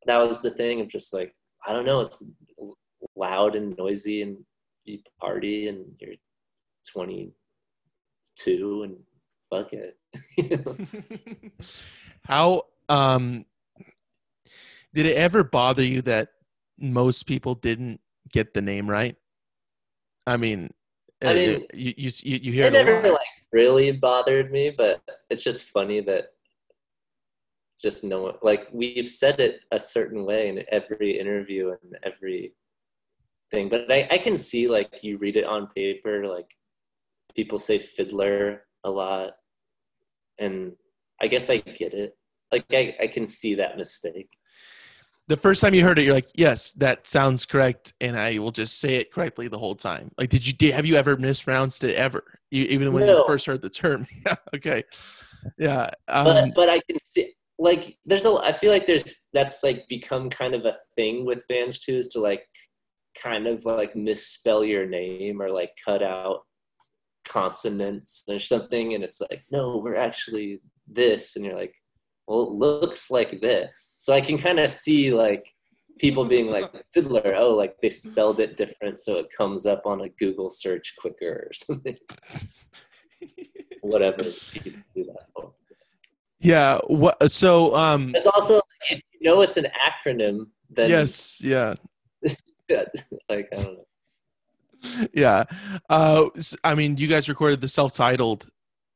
[0.06, 2.02] that was the thing of just like I don't know.
[2.02, 2.24] It's
[3.16, 4.38] loud and noisy, and
[4.86, 6.14] you party, and you're
[6.92, 8.98] 22, and
[9.50, 9.98] fuck it.
[12.24, 13.46] How um
[14.94, 16.30] did it ever bother you that
[16.78, 18.00] most people didn't
[18.32, 19.16] get the name right?
[20.26, 20.70] I mean,
[21.24, 23.20] I uh, mean, you, you you you hear it it never like
[23.52, 26.34] really bothered me, but it's just funny that
[27.82, 32.54] just no one like we've said it a certain way in every interview and every
[33.52, 33.70] thing.
[33.70, 36.56] But I, I can see like you read it on paper, like
[37.36, 39.34] people say fiddler a lot.
[40.40, 40.74] And
[41.22, 42.18] I guess I get it.
[42.52, 44.30] Like I, I can see that mistake.
[45.28, 48.52] the first time you heard it, you're like, "Yes, that sounds correct," and I will
[48.52, 50.10] just say it correctly the whole time.
[50.18, 52.24] Like, did you did, have you ever mispronounced it ever?
[52.50, 54.08] You, even when you first heard the term?
[54.56, 54.84] Okay.
[55.58, 55.90] Yeah.
[56.08, 59.86] but Um, but I can see like there's a I feel like there's that's like
[59.90, 62.46] become kind of a thing with bands too is to like
[63.22, 66.42] kind of like misspell your name or like cut out
[67.28, 71.74] consonants or something and it's like no we're actually this and you're like
[72.28, 75.46] well it looks like this so I can kind of see like
[76.00, 80.02] people being like fiddler oh like they spelled it different so it comes up on
[80.02, 81.98] a Google search quicker or something
[83.82, 85.54] whatever people do that for.
[86.40, 86.80] Yeah.
[86.88, 87.32] What?
[87.32, 90.48] So, um, It's also you know it's an acronym.
[90.70, 91.42] Then yes.
[91.44, 91.76] Yeah.
[93.30, 93.86] like I don't know.
[95.14, 95.44] yeah.
[95.90, 96.30] Uh,
[96.64, 98.48] I mean, you guys recorded the self-titled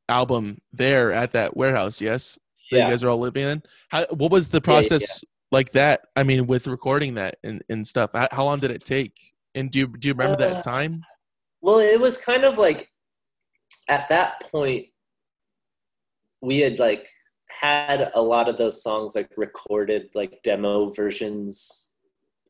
[0.09, 2.37] album there at that warehouse, yes?
[2.71, 2.85] That Yeah.
[2.85, 3.63] you guys are all living in.
[3.89, 6.01] How, what was the Yeah, yeah, process like that?
[6.15, 8.11] I mean, with recording that and, and stuff.
[8.13, 9.33] How, how long did it take?
[9.55, 11.03] And do you, do you remember Uh, that time?
[11.61, 12.89] Well, it was kind of like
[13.89, 14.87] at that point
[16.41, 17.07] we had like
[17.59, 21.89] had a lot of those songs like recorded like demo versions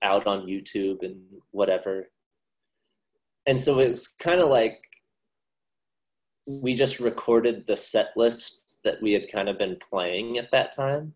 [0.02, 2.10] out on YouTube and whatever.
[3.46, 4.80] And so it was kind of like
[6.46, 10.74] we just recorded the set list that we had kind of been playing at that
[10.74, 11.14] time.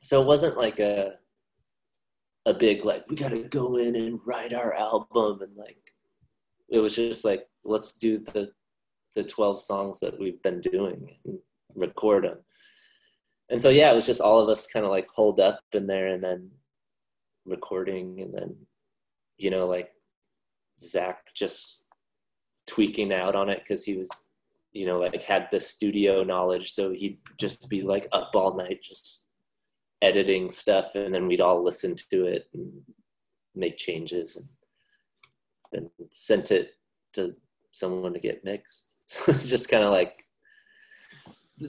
[0.00, 1.14] So it wasn't like a
[2.46, 5.78] a big like we got to go in and write our album and like
[6.68, 8.50] it was just like let's do the
[9.14, 11.38] the 12 songs that we've been doing and
[11.76, 12.38] record them
[13.52, 15.86] and so yeah it was just all of us kind of like holed up in
[15.86, 16.50] there and then
[17.46, 18.56] recording and then
[19.38, 19.90] you know like
[20.80, 21.84] zach just
[22.66, 24.28] tweaking out on it because he was
[24.72, 26.72] you know like had the studio knowledge.
[26.72, 29.28] So he'd just be like up all night just
[30.00, 32.72] editing stuff and then we'd all listen to it and
[33.54, 34.48] make changes and
[35.72, 36.72] then sent it
[37.12, 37.34] to
[37.70, 38.96] someone to get mixed.
[39.12, 40.24] So it's just kind of like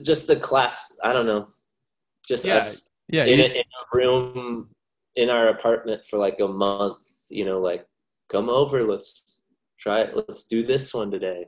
[0.02, 1.46] just the class i don't know
[2.26, 4.68] just Yeah, us Yeah, in, you- a, in a room
[5.16, 7.86] in our apartment for like a month you know like
[8.28, 9.42] come over let's
[9.78, 11.46] try it let's do this one today.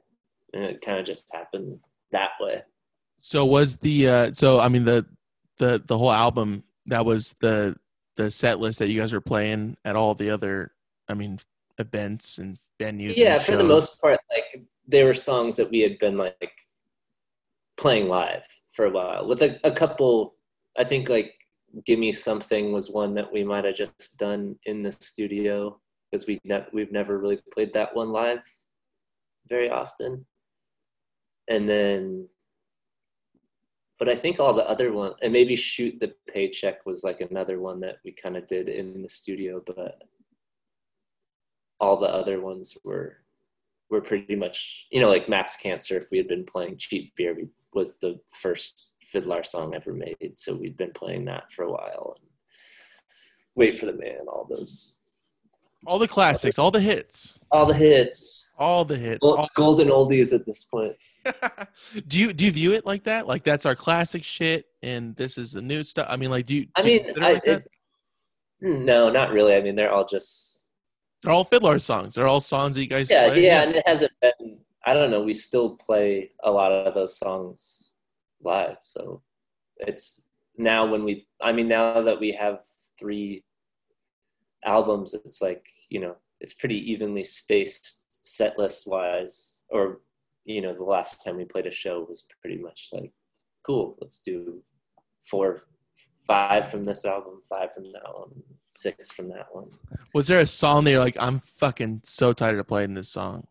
[0.53, 1.79] And it kind of just happened
[2.13, 2.63] that way.
[3.21, 5.05] So was the uh so I mean the
[5.59, 7.77] the the whole album that was the
[8.17, 10.73] the set list that you guys were playing at all the other
[11.09, 11.41] I mean
[11.79, 13.09] events and venues.
[13.09, 16.53] and yeah for the most part like they were songs that we had been like
[17.77, 20.36] playing live for a while with a, a couple
[20.79, 21.35] i think like
[21.85, 25.79] give me something was one that we might have just done in the studio
[26.11, 28.45] because we ne- we've never really played that one live
[29.49, 30.25] very often.
[31.49, 32.29] And then
[33.99, 37.61] but i think all the other one and maybe shoot the paycheck was like another
[37.61, 40.03] one that we kind of did in the studio but
[41.81, 43.19] all the other ones were
[43.91, 47.15] were pretty much you know like Max Can't Surf if we had been playing cheap
[47.17, 51.65] beer we, was the first FIDLAR song ever made so we'd been playing that for
[51.65, 52.29] a while and
[53.55, 54.99] wait for the man all those
[55.87, 59.21] all the classics, all the hits, all the hits all the hits.
[59.23, 60.97] All- golden oldies at this point
[62.09, 63.27] do you do you view it like that?
[63.27, 66.07] Like that's our classic shit, and this is the new stuff.
[66.09, 66.67] I mean, like, do you?
[66.77, 67.71] i do you mean it I, like it,
[68.63, 70.71] mm, no not really i mean they're all just
[71.23, 72.15] they're all FIDLAR songs.
[72.15, 73.11] They're all songs that you guys.
[73.11, 73.45] yeah play.
[73.45, 77.19] yeah and it hasn't been i don't know we still play a lot of those
[77.19, 77.86] songs
[78.47, 79.21] live so
[79.79, 80.25] it's
[80.57, 82.61] now when we i mean now that we have
[82.99, 83.45] three
[84.65, 89.99] albums it's like you know it's pretty evenly spaced set list wise or
[90.45, 93.13] you know the last time we played a show was pretty much like
[93.67, 94.63] cool let's do
[95.21, 95.59] four
[96.27, 98.31] five from this album five from that one
[98.73, 99.71] six from that one
[100.13, 103.47] Was there a song that you're like, I'm fucking so tired of playing this song?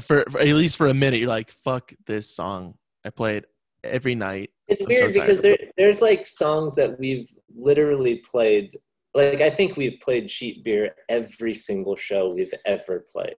[0.00, 2.74] For, for at least for a minute, you're like, fuck this song.
[3.04, 3.46] I play it
[3.84, 4.50] every night.
[4.68, 8.76] It's I'm weird tired because there, there's like songs that we've literally played.
[9.14, 13.36] Like I think we've played cheap beer every single show we've ever played.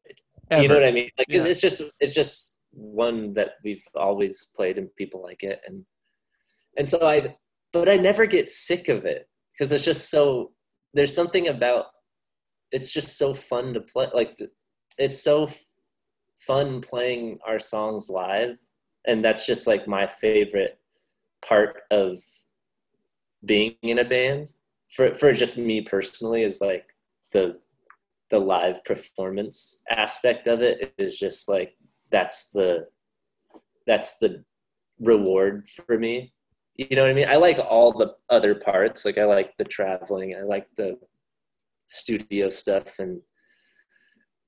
[0.51, 0.63] Ever.
[0.63, 1.11] You know what I mean?
[1.19, 1.51] Like it's, Yeah.
[1.51, 5.85] it's just it's just one that we've always played and people like it and
[6.77, 7.37] and so I
[7.73, 10.53] but I never get sick of it because it's just so
[10.95, 11.87] there's something about
[12.73, 14.35] it's just so fun to play like
[14.99, 15.49] it's so
[16.47, 18.57] fun playing our songs live
[19.07, 20.79] and that's just like my favorite
[21.43, 22.19] part of
[23.45, 24.53] being in a band.
[24.89, 26.95] For for just me personally is like
[27.33, 27.59] the
[28.31, 31.77] the live performance aspect of it is just like
[32.11, 32.87] that's the
[33.87, 34.45] that's the
[35.01, 36.33] reward for me.
[36.75, 37.29] You know what i mean?
[37.29, 39.05] I like all the other parts.
[39.05, 40.99] Like i like the traveling i like the
[41.87, 43.21] studio stuff and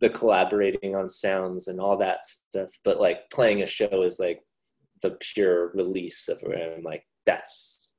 [0.00, 4.40] the collaborating on sounds and all that stuff but like playing a show is like
[5.02, 7.92] the pure release of where i'm like that's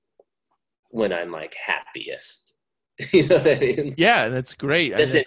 [0.89, 2.53] when i'm like happiest.
[3.11, 3.95] You know what i mean?
[3.97, 4.95] Yeah, that's great.
[4.95, 5.23] Just, in,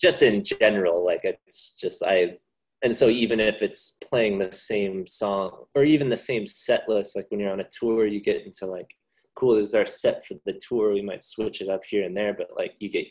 [0.00, 2.36] just in general like it's just i
[2.82, 7.16] and so even if it's playing the same song or even the same set list
[7.16, 8.90] like when you're on a tour you get into like
[9.34, 10.92] cool this is our set for the tour?
[10.92, 13.08] We might switch it up here and there but like you get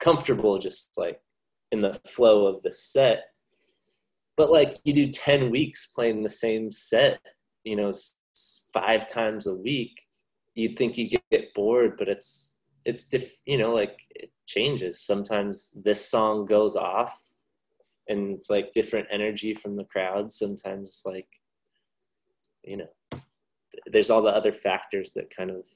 [0.00, 1.20] comfortable just like
[1.72, 3.24] in the flow of the set.
[4.36, 7.20] But like you do 10 weeks playing the same set
[7.64, 7.92] you know
[8.72, 10.00] five times a week
[10.54, 15.00] you'd think you get, get bored but it's it's diff you know like it changes.
[15.00, 17.20] Sometimes this song goes off
[18.08, 20.30] and it's like different energy from the crowd.
[20.30, 21.28] Sometimes like
[22.62, 23.20] you know
[23.86, 25.66] there's all the other factors that kind of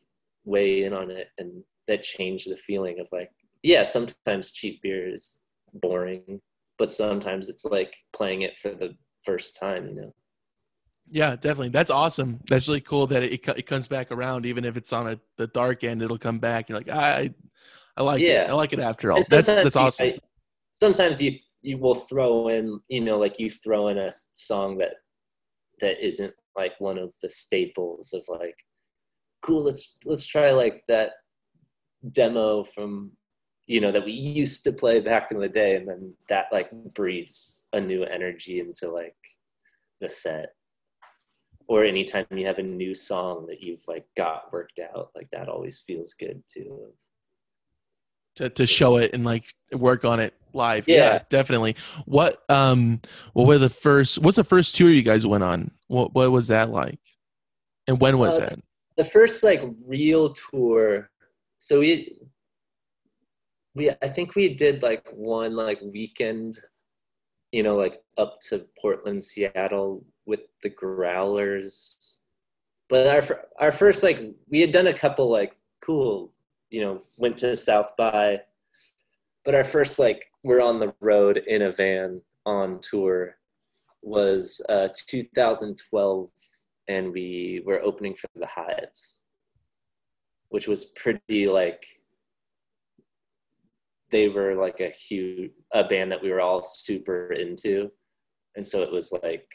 [0.44, 3.30] weigh in on it and that change the feeling of like
[3.62, 5.40] yeah sometimes cheap beer is
[5.74, 6.40] boring
[6.78, 10.12] but sometimes it's like playing it for the first time you know
[11.08, 11.68] yeah, definitely.
[11.68, 12.40] That's awesome.
[12.48, 15.46] That's really cool that it, it, comes back around, even if it's on a, the
[15.46, 16.02] dark end.
[16.02, 16.68] It'll come back.
[16.68, 17.32] You're like, I,
[17.96, 18.28] I like it.
[18.28, 18.46] Yeah.
[18.48, 19.22] I like it after all.
[19.28, 20.08] That's that's awesome.
[20.08, 20.18] I-
[20.72, 24.94] sometimes you you will throw in, you know, like you throw in a song that
[25.80, 28.56] that isn't like one of the staples of like,
[29.42, 29.62] cool.
[29.62, 31.12] Let's let's try like that
[32.10, 33.12] demo from
[33.66, 36.70] you know that we used to play back in the day, and then that like
[36.94, 39.16] breeds a new energy into like
[40.00, 40.50] the set.
[41.68, 45.48] Or anytime you have a new song that you've like got worked out, like that
[45.48, 46.92] always feels good too.
[48.36, 50.86] to, to show it and like work on it live.
[50.86, 50.96] Yeah.
[50.96, 51.18] Yeah.
[51.28, 51.74] definitely.
[52.04, 53.00] What um
[53.32, 55.72] what were the first what's the first tour you guys went on?
[55.88, 57.00] What what was that like?
[57.88, 58.58] And when was Uh, that?
[58.96, 61.10] the first like real tour.
[61.58, 62.16] So we
[63.76, 66.58] we I think we did like one like weekend,
[67.52, 72.18] you know, like up to Portland, Seattle with the Growlers.
[72.88, 76.32] But our our first like we had done a couple like cool,
[76.70, 78.40] you know, went to South by.
[79.44, 83.36] But our first like we're on the road in a van on tour
[84.02, 86.30] was uh, 2012
[86.88, 89.22] and we were opening for the hives
[90.50, 91.84] which was pretty like
[94.10, 97.90] they were like a huge a band that we were all super into.
[98.56, 99.48] And so it was like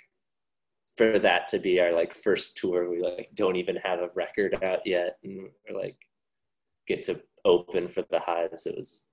[0.98, 4.62] for that to be our like first tour we like don't even have a record
[4.64, 5.18] out yet.
[5.24, 5.98] And we're like
[6.88, 8.66] get to open for the hives.
[8.66, 9.06] It was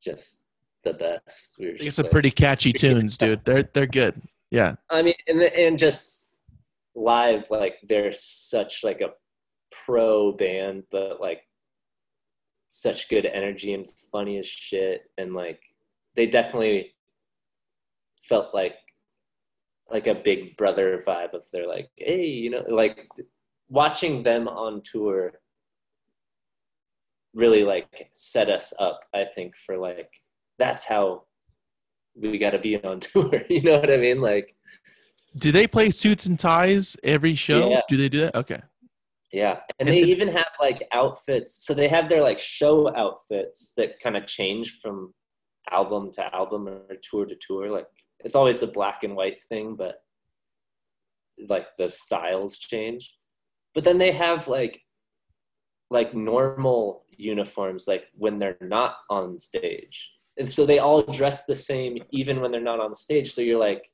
[0.00, 0.44] just
[0.84, 1.56] the best.
[1.58, 3.44] We were it's some like, pretty catchy tunes dude.
[3.44, 4.20] They're they're good.
[4.50, 4.76] Yeah.
[4.90, 6.30] I mean and, and just
[6.94, 9.10] live like they're such like a
[9.86, 11.42] pro band but like
[12.74, 15.02] such good energy and funny as shit.
[15.18, 15.60] And like
[16.16, 16.94] they definitely
[18.22, 18.76] felt like
[19.90, 23.06] like a big brother vibe of they're like hey you know like
[23.68, 25.32] watching them on tour
[27.34, 30.10] really like set us up i think for like
[30.58, 31.24] that's how
[32.14, 33.42] we got to be on tour.
[33.50, 34.20] You know what i mean?
[34.20, 34.54] Like
[35.36, 37.70] do they play suits and ties every show?
[37.70, 37.80] Yeah.
[37.88, 38.34] do they do that?
[38.36, 38.60] Okay
[39.32, 41.64] yeah, and they even have like outfits.
[41.64, 45.14] So they have their like show outfits that kind of change from
[45.70, 47.70] album to album or tour to tour.
[47.70, 47.86] Like
[48.20, 49.96] it's always the black and white thing, but
[51.48, 53.16] like the styles change.
[53.74, 54.82] But then they have like
[55.90, 60.12] like normal uniforms like when they're not on stage.
[60.38, 63.32] And so they all dress the same even when they're not on stage.
[63.32, 63.86] So you're like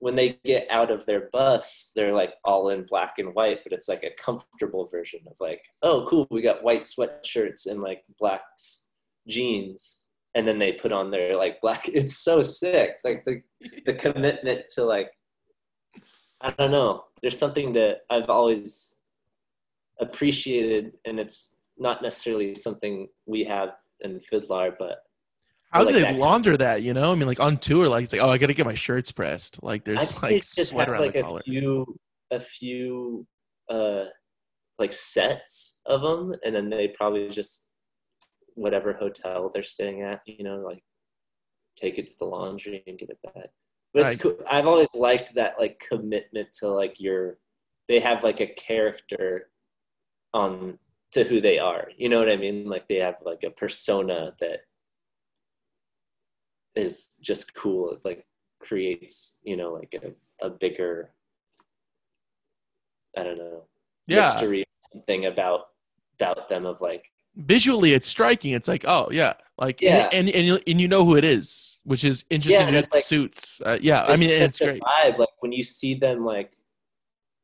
[0.00, 3.72] when they get out of their bus, they're like all in black and white, but
[3.72, 8.04] it's like a comfortable version of like, oh, cool, we got white sweatshirts and like
[8.18, 8.42] black
[9.26, 11.88] jeans, and then they put on their like black.
[11.92, 13.42] It's so sick, like the
[13.86, 15.10] the commitment to like,
[16.40, 17.04] I don't know.
[17.20, 18.96] There's something that I've always
[20.00, 23.70] appreciated, and it's not necessarily something we have
[24.00, 24.98] in FIDLAR, but
[25.70, 26.82] how do they launder that?
[26.82, 28.66] You know, I mean, like on tour, like it's like, oh, I got to get
[28.66, 29.62] my shirts pressed.
[29.62, 31.42] Like there's like sweat around like the a collar.
[31.44, 31.98] Few,
[32.30, 33.26] a few,
[33.68, 34.04] uh,
[34.78, 37.70] like sets of them, and then they probably just
[38.54, 40.82] whatever hotel they're staying at, you know, like
[41.76, 43.48] take it to the laundry and get it back.
[43.94, 44.38] But it's cool.
[44.50, 47.38] I've always liked that like commitment to like your.
[47.88, 49.50] They have like a character
[50.34, 50.78] on
[51.12, 51.88] to who they are.
[51.96, 52.68] You know what I mean?
[52.68, 54.60] Like they have like a persona that
[56.78, 57.92] is just cool.
[57.92, 58.24] It like
[58.60, 61.10] creates, you know, like a, a bigger,
[63.16, 63.64] I don't know,
[64.06, 64.20] yeah.
[64.22, 64.64] mystery
[65.06, 65.66] thing about
[66.18, 68.52] about them of like visually it's striking.
[68.52, 71.24] It's like, oh yeah, like yeah, and and, and, you, and you know who it
[71.24, 72.68] is, which is interesting.
[72.68, 73.60] Yeah, it's like, suits.
[73.64, 74.82] Uh, yeah, I mean, it's great.
[74.82, 75.18] Vibe.
[75.18, 76.52] Like when you see them like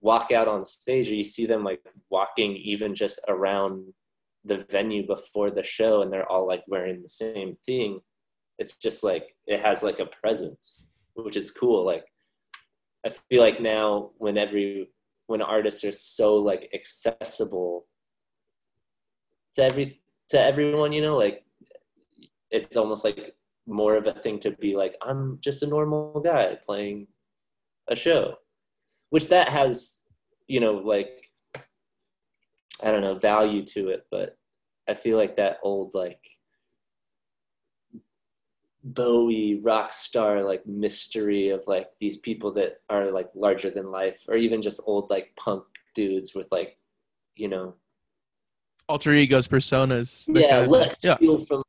[0.01, 1.80] walk out on stage, or you see them like
[2.11, 3.93] walking even just around
[4.45, 8.01] the venue before the show, and they're all like wearing the same thing
[8.59, 12.07] it's just like it has like a presence which is cool like
[13.07, 14.89] i feel like now when every
[15.27, 17.87] when artists are so like accessible
[19.55, 21.45] to every to everyone you know like
[22.51, 23.35] it's almost like
[23.67, 27.07] more of a thing to be like i'm just a normal guy playing
[27.89, 28.35] a show
[29.11, 30.01] which that has
[30.47, 31.27] you know like
[32.83, 34.37] i don't know value to it but
[34.89, 36.21] i feel like that old like
[38.85, 44.24] Bowie rock star like mystery of like these people that are like larger than life,
[44.28, 45.64] or even just old like punk
[45.95, 46.76] dudes with like,
[47.35, 47.74] you know,
[48.89, 50.24] alter egos, personas.
[50.28, 51.16] Yeah, kind of, let's yeah.
[51.16, 51.62] steal from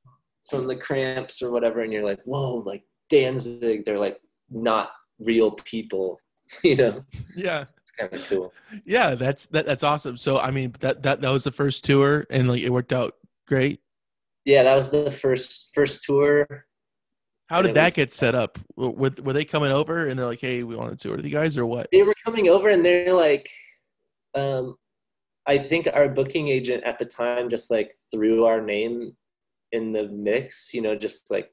[0.49, 5.51] from the Cramps or whatever, and you're like, whoa, like Danzig, they're like not real
[5.51, 6.19] people,
[6.63, 7.05] you know?
[7.35, 8.53] Yeah, it's kind of cool.
[8.85, 10.17] Yeah, that's that, that's awesome.
[10.17, 13.15] So I mean, that that that was the first tour, and like it worked out
[13.47, 13.79] great.
[14.43, 16.65] Yeah, that was the first first tour
[17.47, 18.57] how did that was, get set up?
[18.75, 21.31] Were, were they coming over and they're like, "Hey, we want to tour with you
[21.31, 21.87] guys," or what?
[21.91, 23.49] They were coming over and they're like,
[24.33, 24.75] um,
[25.45, 29.15] I think our booking agent at the time just like threw our name
[29.71, 30.73] in the mix.
[30.73, 31.51] You know, just like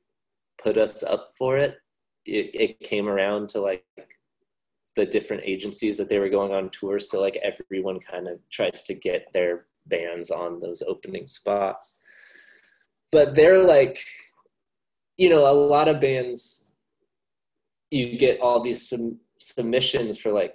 [0.62, 1.76] put us up for it.
[2.24, 3.84] It, it came around to like
[4.96, 8.80] the different agencies that they were going on tours, so like everyone kind of tries
[8.82, 11.96] to get their bands on those opening spots.
[13.10, 14.02] But they're like
[15.16, 16.72] you know, a lot of bands,
[17.90, 20.54] you get all these sub- submissions for like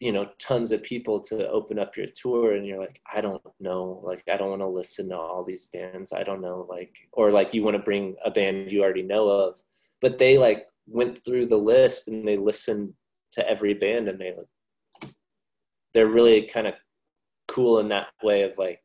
[0.00, 3.42] you know tons of people to open up your tour and you're like i don't
[3.60, 4.00] know.
[4.02, 6.12] Like i don't want to listen to all these bands.
[6.12, 9.28] I don't know like or like you want to bring a band you already know
[9.28, 9.60] of.
[10.00, 12.92] But they like went through the list and they listened
[13.32, 14.34] to every band and they
[15.92, 16.74] they're really kind of
[17.48, 18.80] cool in that way of like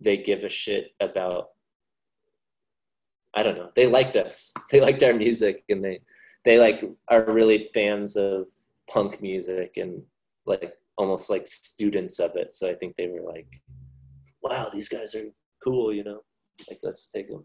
[0.00, 1.48] they give a shit about
[3.38, 3.70] I don't know.
[3.76, 4.52] They liked us.
[4.70, 6.00] They liked our music and they
[6.44, 8.48] they like are really fans of
[8.90, 10.02] punk music and
[10.46, 12.52] like almost like students of it.
[12.52, 13.50] So I think they were like,
[14.42, 15.28] "Wow, these guys are
[15.62, 16.20] cool," you know.
[16.68, 17.44] Like let's take them.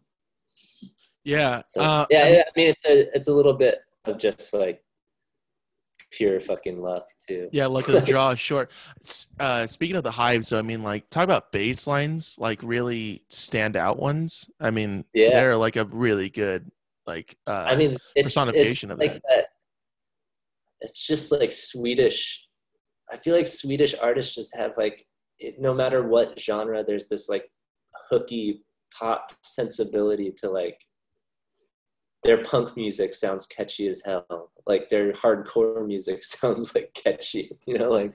[1.24, 1.62] Yeah.
[1.68, 4.84] So, uh, yeah, yeah, I mean it's a it's a little bit of just like
[6.16, 7.50] pure fucking luck too.
[7.52, 8.72] Yeah, luck of the draw is short.
[9.40, 13.24] Uh, speaking of the hives, so I mean, like, talk about bass lines, like really
[13.30, 14.50] stand out ones.
[14.60, 15.34] I mean, Yeah.
[15.34, 16.72] they're like a really good,
[17.08, 19.22] like, uh, I mean, it's personification it's of like that.
[19.30, 19.46] that.
[20.82, 22.46] It's just like Swedish.
[23.12, 25.06] I feel like Swedish artists just have like,
[25.40, 27.50] it, no matter what genre, there's this like
[28.10, 28.64] hooky
[28.98, 30.80] pop sensibility to like.
[32.24, 34.52] Their punk music sounds catchy as hell.
[34.66, 37.52] Like their hardcore music sounds like catchy.
[37.68, 38.14] You know, like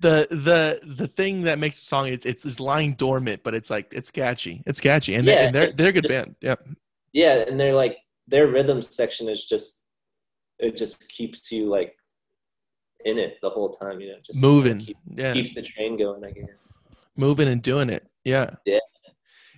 [0.00, 3.70] the the the thing that makes a song it's it's, it's lying dormant, but it's
[3.70, 4.62] like it's catchy.
[4.66, 6.34] It's catchy, and, they, Yeah, and they're they're a good just- band.
[6.40, 6.56] Yeah,
[7.12, 9.82] yeah, and they're like their rhythm section is just
[10.58, 11.94] it just keeps you like
[13.04, 14.00] in it the whole time.
[14.00, 14.78] You know, just moving.
[14.80, 16.24] keep- Yeah, keeps the train going.
[16.24, 16.72] I guess.
[17.16, 18.06] moving and doing it.
[18.24, 18.50] Yeah.
[18.66, 18.78] Yeah.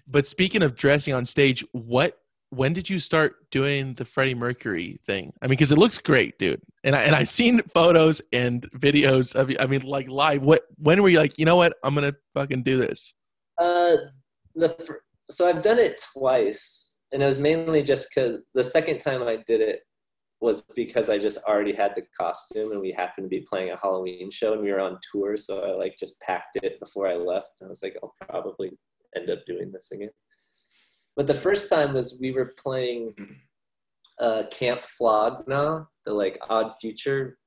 [0.07, 2.19] But speaking of dressing on stage, what
[2.57, 5.33] when did you start doing the Freddie Mercury thing?
[5.43, 6.61] I mean, because it looks great, dude.
[6.85, 9.57] And I and I've seen photos and videos of you.
[9.61, 10.43] I mean, like live.
[10.43, 11.75] What when were you like, you know what?
[11.85, 13.13] I'm gonna fucking do this.
[13.59, 13.97] Uh,
[14.55, 14.99] the
[15.31, 19.37] so I've done it twice, and it was mainly just because the second time I
[19.47, 19.81] did it
[20.41, 23.77] was because I just already had the costume, and we happened to be playing a
[23.77, 27.15] Halloween show, and we were on tour, so I like just packed it before I
[27.15, 27.51] left.
[27.61, 28.73] And I was like, I'll probably
[29.17, 30.11] end up doing this again.
[31.17, 33.15] But the first time was we were playing
[34.21, 37.39] uh, Camp Flog Gnaw, the like Odd Future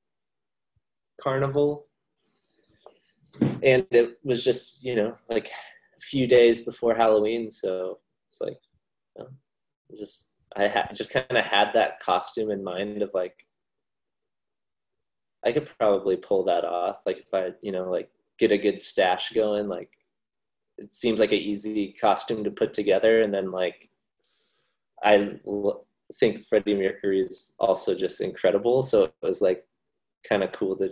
[1.21, 1.85] carnival,
[3.61, 7.97] and it was just you know like a few days before Halloween, so
[8.27, 8.57] it's like
[9.15, 9.29] you know,
[9.95, 13.45] just I ha- just kind of had that costume in mind of like
[15.45, 18.09] I could probably pull that off, like if I you know like
[18.39, 19.91] get a good stash going, like
[20.79, 23.89] it seems like an easy costume to put together, and then like
[25.03, 25.85] I l-
[26.19, 29.65] think Freddie Mercury is also just incredible, so it was like
[30.27, 30.91] kind of cool to.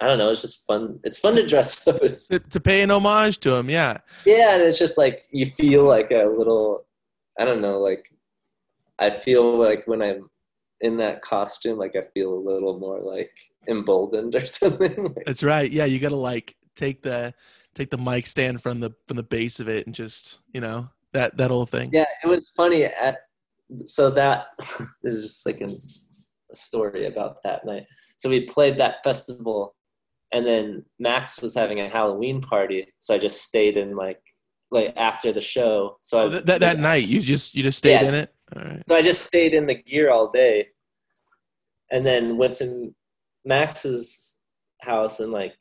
[0.00, 0.30] I don't know.
[0.30, 0.98] It's just fun.
[1.04, 3.98] It's fun to dress up as To, to pay an homage to him, yeah.
[4.24, 6.86] yeah, and it's just like you feel like a little.
[7.38, 7.78] I don't know.
[7.78, 8.04] Like
[8.98, 10.28] I feel like when I'm
[10.80, 13.32] in that costume, like I feel a little more like
[13.68, 15.14] emboldened or something.
[15.26, 15.70] That's right.
[15.70, 17.34] Yeah, you gotta like take the
[17.74, 20.88] take the mic stand from the from the base of it and just you know
[21.12, 21.90] that that whole thing.
[21.92, 22.84] yeah, it was funny.
[22.84, 23.18] At
[23.86, 24.46] so that
[25.04, 25.74] is just like a
[26.52, 27.84] story about that night.
[28.16, 29.74] So we played that festival,
[30.32, 32.86] and then Max was having a Halloween party.
[32.98, 34.20] So I just stayed in like
[34.70, 35.98] like after the show.
[36.00, 38.08] So I Oh, that, that that night you just you just stayed Yeah.
[38.08, 38.34] in it.
[38.56, 38.82] All right.
[38.86, 40.68] So I just stayed in the gear all day,
[41.90, 42.94] and then went to
[43.44, 44.36] Max's
[44.80, 45.54] house and like,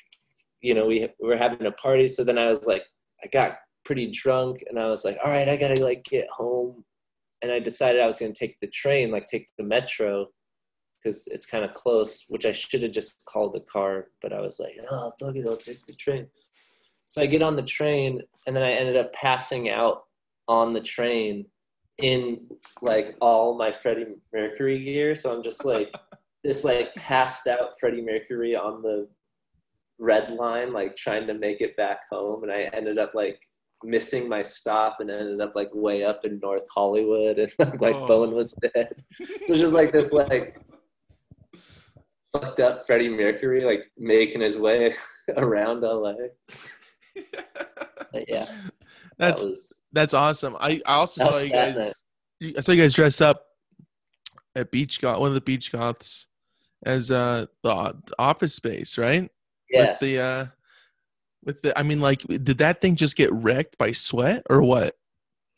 [0.61, 2.07] you know, we, we were having a party.
[2.07, 2.83] So then I was like,
[3.23, 6.83] I got pretty drunk, and I was like, all right, I gotta like get home,
[7.41, 10.27] and I decided I was gonna take the train, like take the metro,
[11.03, 12.25] because it's kind of close.
[12.29, 15.45] Which I should have just called the car, but I was like, oh fuck it,
[15.47, 16.27] I'll take the train.
[17.07, 20.03] So I get on the train, and then I ended up passing out
[20.47, 21.45] on the train
[21.97, 22.39] in
[22.81, 25.15] like all my Freddie Mercury gear.
[25.15, 25.93] So I'm just like
[26.43, 29.07] this like passed out Freddie Mercury on the
[30.01, 32.43] red line, like trying to make it back home.
[32.43, 33.39] And I ended up like
[33.83, 38.07] missing my stop and ended up like way up in North Hollywood and like Oh.
[38.07, 39.03] Bowen was dead.
[39.45, 40.57] So just like this like
[42.33, 44.93] fucked up Freddie Mercury like making his way
[45.37, 46.13] around LA.
[48.11, 48.47] But yeah,
[49.17, 50.55] That's that was that's awesome.
[50.59, 51.75] I, I also saw you guys.
[51.75, 52.55] night.
[52.57, 53.45] I saw you guys dress up
[54.55, 56.27] at Beach Goth, one of the Beach Goths,
[56.85, 59.29] as uh the office space, right?
[59.71, 59.91] Yeah.
[59.91, 60.45] With the uh,
[61.43, 61.77] with the.
[61.77, 64.95] I mean, like, did that thing just get wrecked by sweat or what?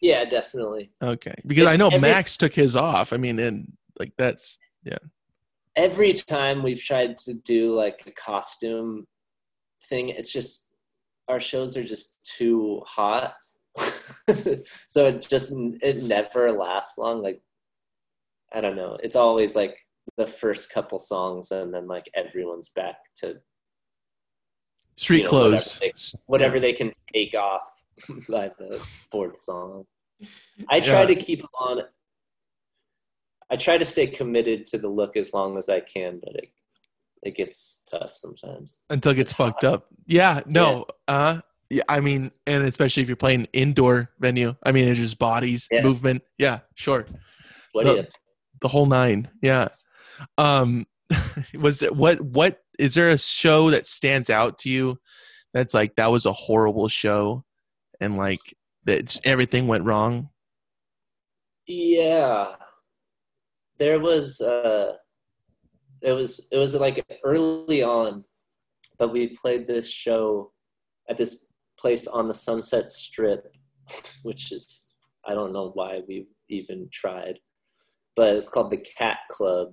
[0.01, 0.91] Yeah, definitely.
[1.01, 3.14] Okay, because I know Every- Max took his off.
[3.14, 4.97] I mean, and like that's yeah.
[5.76, 9.07] every time we've tried to do like a costume
[9.89, 10.74] thing, it's just
[11.28, 13.36] our shows are just too hot.
[14.88, 17.22] so it just it never lasts long.
[17.22, 17.41] Like
[18.53, 18.97] I don't know.
[19.01, 19.78] It's always like
[20.18, 23.38] the first couple songs and then like everyone's back to
[24.96, 25.80] Street you know, clothes.
[25.80, 27.84] whatever whatever they can take off
[28.30, 28.82] by the
[29.12, 29.86] fourth song.
[30.70, 31.08] I try Yeah.
[31.08, 31.82] to keep on.
[33.50, 36.50] I try to stay committed to the look as long as I can, but it
[37.24, 38.82] it gets tough sometimes.
[38.89, 39.88] until it gets fucked up.
[40.08, 41.39] Yeah, no, uh,
[41.70, 41.84] yeah.
[41.88, 44.56] I mean, and especially if you're playing indoor venue.
[44.64, 45.84] I mean, it's just bodies, Yeah.
[45.84, 46.24] movement.
[46.38, 47.06] Yeah, sure,
[47.72, 48.06] What you?
[48.62, 49.30] the whole nine.
[49.41, 49.70] Yeah.
[50.38, 50.86] Um,
[51.54, 52.20] was it what?
[52.22, 54.99] What is there a show that stands out to you?
[55.53, 57.43] That's like that was a horrible show,
[58.01, 58.41] and like
[58.86, 60.30] that everything went wrong.
[61.67, 62.55] Yeah,
[63.78, 64.41] there was.
[64.41, 64.93] uh
[66.01, 66.47] It was.
[66.51, 68.26] It was like early on,
[68.97, 70.51] but we played this show
[71.09, 71.47] at this
[71.80, 73.55] place on the Sunset Strip,
[74.24, 74.93] which is
[75.26, 77.39] I don't know why we've even tried,
[78.15, 79.69] but it's called the Cat Club,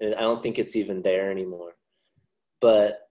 [0.00, 1.75] and I don't think it's even there anymore.
[2.60, 3.08] But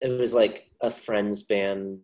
[0.00, 1.98] it was like a friends band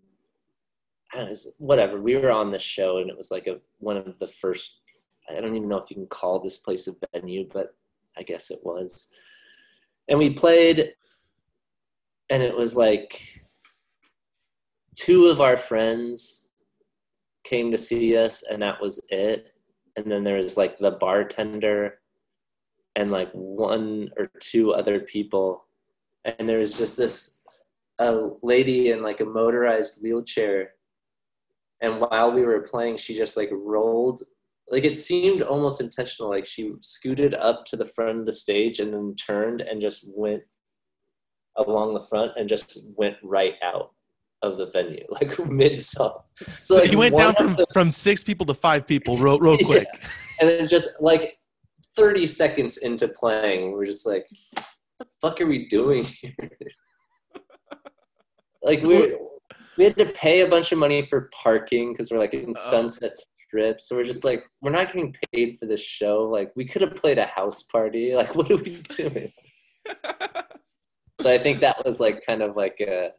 [1.15, 2.01] I don't know, whatever.
[2.01, 4.81] We were on this show, and it was like a one of the first.
[5.31, 7.75] I don't even know if you can call this place a venue, but
[8.19, 9.09] I guess it was.
[10.09, 10.93] And we played,
[12.31, 13.43] and it was like
[14.97, 16.51] two of our friends
[17.45, 19.53] came to see us, and that was it.
[19.97, 22.01] And then there was like the bartender,
[22.97, 25.64] and like one or two other people,
[26.25, 27.39] and there was just this
[28.01, 30.71] a lady in like a motorized wheelchair
[31.81, 34.23] and while we were playing she just like rolled
[34.69, 38.81] like it seemed almost intentional like she scooted up to the front of the stage
[38.81, 40.43] and then turned and just went
[41.57, 43.93] along the front and just went right out
[44.43, 46.19] of the venue like mid song
[46.61, 49.57] So, like, you went down from the- from six people to five people real real
[49.61, 49.67] Yeah.
[49.67, 49.89] quick.
[50.41, 51.39] and then just like
[51.97, 54.27] 30 seconds into playing we're just like
[55.25, 56.35] fuck are we doing here?
[58.63, 59.15] Like we
[59.77, 62.71] we had to pay a bunch of money for parking because we're like in Oh.
[62.71, 63.79] sunset strip.
[63.79, 66.23] So we're just like we're not getting paid for this show.
[66.23, 68.15] Like we could have played a house party.
[68.21, 69.33] Like what are we doing?
[71.21, 73.11] So i think that was like kind of like a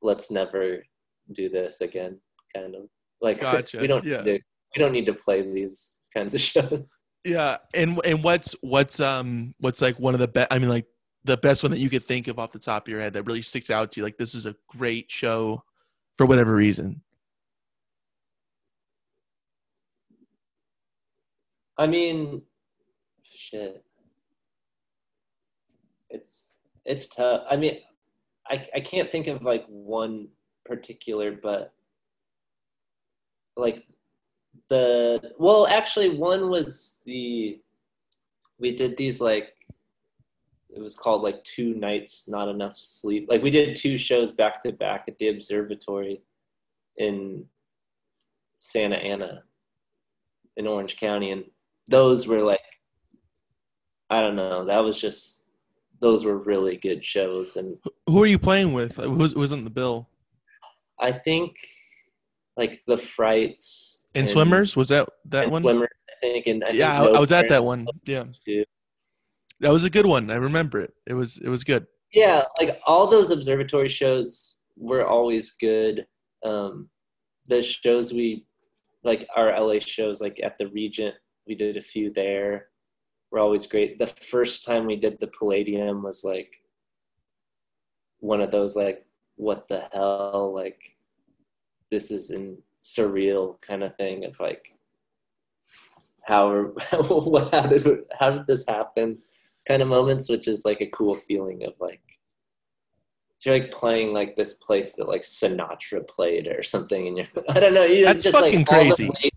[0.00, 0.82] let's never
[1.32, 2.18] do this again
[2.54, 2.82] kind of.
[3.20, 4.22] Like Gotcha, we don't yeah.
[4.22, 4.38] need to,
[4.74, 6.88] we don't need to play these kinds of shows.
[7.24, 10.48] Yeah, and and what's what's um what's like one of the best?
[10.50, 10.86] I mean, like
[11.24, 13.24] the best one that you could think of off the top of your head that
[13.24, 14.04] really sticks out to you.
[14.04, 15.62] Like this is a great show
[16.16, 17.00] for whatever reason.
[21.78, 22.42] I mean,
[23.22, 23.84] shit.
[26.10, 27.44] It's it's tough.
[27.50, 27.78] I mean,
[28.48, 30.28] I I can't think of like one
[30.64, 31.72] particular, but
[33.56, 33.84] like
[34.68, 37.60] the well, actually, one was the
[38.58, 39.54] we did these like
[40.74, 44.60] it was called like two nights not enough sleep like we did two shows back
[44.62, 46.20] to back at the observatory
[46.98, 47.44] in
[48.60, 49.42] santa ana
[50.56, 51.44] in orange county and
[51.88, 52.60] those were like
[54.10, 55.44] i don't know that was just
[56.00, 57.76] those were really good shows and
[58.08, 58.96] Who are you playing with?
[58.96, 60.08] Who was wasn't the bill?
[61.00, 61.56] i think
[62.56, 65.62] like the frights And, swimmers was that that and one?
[65.62, 67.86] swimmers i think and I think yeah, I, No I was at that one.
[68.06, 68.64] Yeah, too.
[69.60, 70.30] That was a good one.
[70.30, 70.92] I remember it.
[71.06, 71.86] It was it was good.
[72.12, 76.06] yeah like all those observatory shows were always good
[76.44, 76.88] um
[77.46, 78.44] the shows we
[79.02, 81.14] like our la shows like at the regent
[81.46, 82.68] we did a few there
[83.30, 86.52] were always great the first time we did the palladium was like
[88.20, 89.04] one of those like
[89.36, 90.96] what the hell like
[91.90, 94.64] this is in surreal kind of thing of like
[96.24, 97.84] how how did
[98.18, 99.18] how did this happen
[99.66, 102.00] kind of moments, which is like a cool feeling of like
[103.44, 107.60] you're like playing like this place that like Sinatra played or something, and you're I
[107.60, 109.10] don't know, you That's just fucking like crazy.
[109.22, 109.34] weight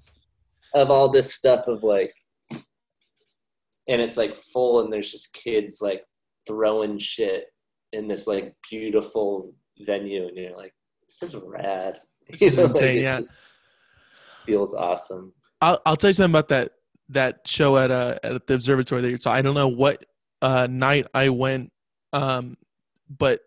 [0.74, 2.14] of all this stuff of like,
[2.52, 6.04] and it's like full, and there's just kids like
[6.48, 7.48] throwing shit
[7.94, 10.74] in this like beautiful venue, and you're like,
[11.08, 12.00] this is rad.
[12.30, 13.20] This is You know, like, insane, it yeah.
[14.46, 15.34] feels awesome.
[15.62, 16.72] I'll I'll tell you something about that
[17.10, 19.38] that show at uh at the observatory that you're talking.
[19.38, 20.06] I don't know what
[20.42, 21.72] uh night I went,
[22.14, 22.58] um,
[23.10, 23.42] but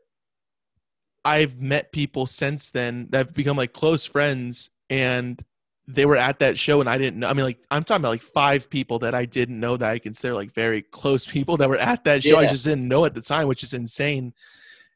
[1.24, 5.42] I've met people since then that have become like close friends, and
[5.86, 7.28] they were at that show, and I didn't know.
[7.28, 9.98] I mean, like I'm talking about like five people that I didn't know that I
[9.98, 12.36] consider like very close people that were at that show.
[12.38, 14.32] I just didn't know at the time, which is insane.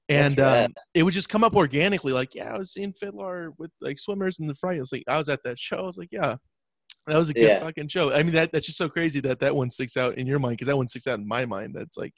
[0.09, 3.71] And um, it would just come up organically, like, yeah, I was seeing FIDLAR with
[3.81, 4.79] like swimmers in the fright.
[4.79, 5.79] It's like I was at that show.
[5.79, 6.37] I was like, yeah,
[7.07, 7.61] that was a good Yeah.
[7.61, 8.13] fucking show.
[8.13, 10.55] I mean, that that's just so crazy that that one sticks out in your mind
[10.55, 11.75] because that one sticks out in my mind.
[11.75, 12.15] That's like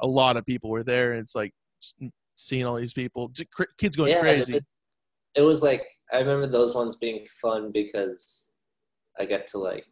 [0.00, 1.52] a lot of people were there, and it's like
[2.36, 4.56] seeing all these people, cr- kids going Yeah, crazy.
[4.56, 4.64] it-
[5.36, 5.82] it was like
[6.12, 8.52] I remember those ones being fun because
[9.18, 9.86] I got to like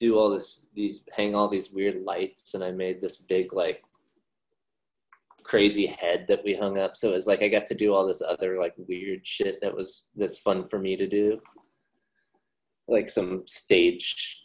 [0.00, 3.82] do all this these hang all these weird lights and I made this big like
[5.48, 6.94] crazy head that we hung up.
[6.94, 9.74] So it was like I got to do all this other like weird shit that
[9.74, 11.40] was that's fun for me to do.
[12.86, 14.42] Like some stage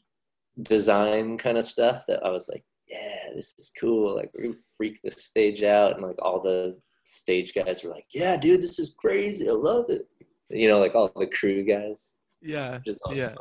[0.61, 4.15] design kind of stuff that I was like yeah this is cool.
[4.15, 5.93] Like we're gonna freak this stage out.
[5.93, 9.49] And like all the stage guys were like yeah dude this is crazy.
[9.49, 10.07] I love it.
[10.49, 12.15] You know like all the crew guys.
[12.41, 13.33] Yeah, all Yeah.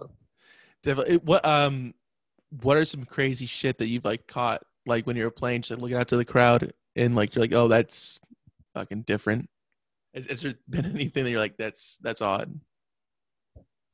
[0.82, 1.14] definitely.
[1.16, 1.94] It- What um,
[2.60, 5.70] what are some crazy shit that you've like caught like when you were playing, just
[5.72, 8.20] like looking out to the crowd and like you're like, oh, that's
[8.74, 9.48] fucking different.
[10.14, 12.58] Has, has there been anything that you're like, that's that's odd?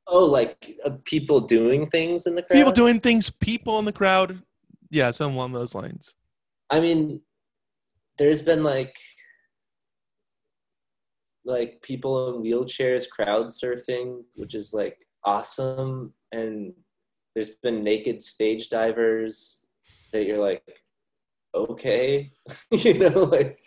[0.07, 2.57] Oh, like uh, people doing things in the crowd.
[2.57, 4.43] People doing things, people in the crowd.
[4.91, 6.15] Yeah, something along those lines.
[6.71, 7.21] I mean,
[8.17, 8.97] there's been like
[11.45, 16.13] like people in wheelchairs crowd surfing, which is like awesome.
[16.33, 16.73] And
[17.35, 19.67] there's been naked stage divers
[20.13, 20.63] that you're like,
[21.71, 22.31] okay,
[22.71, 23.59] you know, like,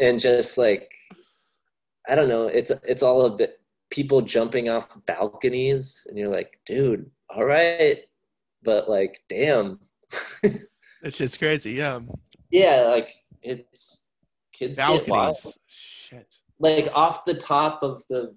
[0.00, 0.90] and just like,
[2.08, 3.60] I don't know, it's it's all a bit
[3.90, 7.98] people jumping off balconies, and you're like, dude, all right,
[8.62, 9.80] but like, damn.
[11.02, 11.72] That shit's crazy.
[11.72, 12.00] Yeah,
[12.50, 13.08] Yeah, like
[13.42, 14.10] it's
[14.52, 15.08] kids get wild.
[15.08, 15.58] balconies.
[15.66, 16.26] Shit.
[16.58, 18.36] Like off the top of the,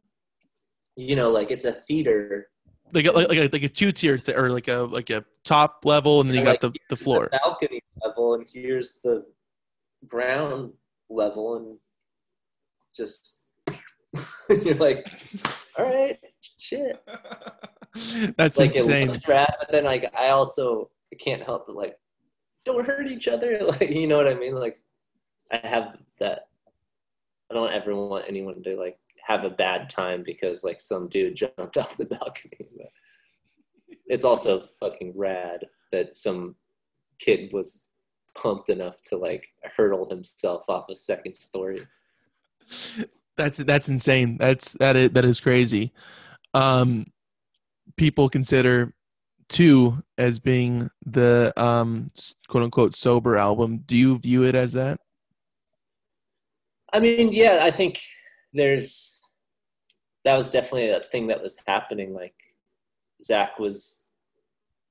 [0.96, 2.48] you know, like it's a theater.
[2.94, 5.26] Like a, like like a, like a two tier th- or like a like a
[5.44, 7.30] top level, and then you got like, the the floor.
[7.32, 9.26] balcony level, and here's the
[10.08, 10.74] ground
[11.10, 11.78] level, and
[12.96, 13.46] just
[14.64, 15.10] you're like,
[15.78, 16.20] all right,
[16.58, 17.04] shit.
[18.38, 19.10] That's like insane.
[19.10, 20.90] it rad, but then like I also
[21.20, 21.96] can't help but like
[22.66, 23.60] don't hurt each other.
[23.62, 24.56] Like you know what I mean?
[24.56, 24.82] Like
[25.52, 26.48] I have that.
[27.52, 31.36] I don't ever want anyone to like have a bad time because like some dude
[31.36, 32.68] jumped off the balcony.
[32.78, 32.88] But
[34.08, 36.56] it's also fucking rad that some
[37.20, 37.84] kid was
[38.36, 39.46] pumped enough to like
[39.76, 41.80] hurdle himself off a second story.
[43.38, 44.38] That's that's insane.
[44.38, 45.92] That's that is that is crazy.
[46.54, 47.08] Um,
[47.98, 48.94] people consider
[49.50, 52.10] two as being the um
[52.48, 53.84] quote unquote sober album.
[53.86, 55.00] Do you view it as that?
[56.92, 58.00] I mean, yeah, I think
[58.54, 59.20] there's
[60.26, 62.14] that was definitely a thing that was happening.
[62.14, 62.36] Like
[63.24, 64.10] Zac was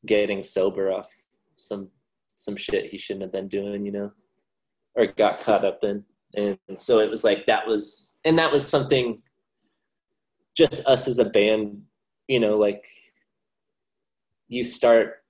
[0.05, 1.11] getting sober off
[1.55, 1.89] some
[2.35, 4.13] some shit he shouldn't have been doing, you know,
[4.95, 6.05] or got caught up in,
[6.35, 9.23] and so it was like that was, and that was something.
[10.55, 11.81] Just us as a band,
[12.29, 12.85] you know, like
[14.49, 15.25] you start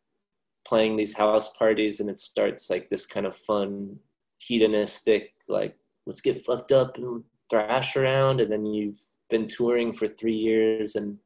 [0.64, 3.96] playing these house parties, and it starts like this kind of fun,
[4.38, 5.76] hedonistic, like
[6.06, 7.22] let's get fucked up and
[7.52, 8.98] thrash around and then you've
[9.28, 11.18] been touring for three years and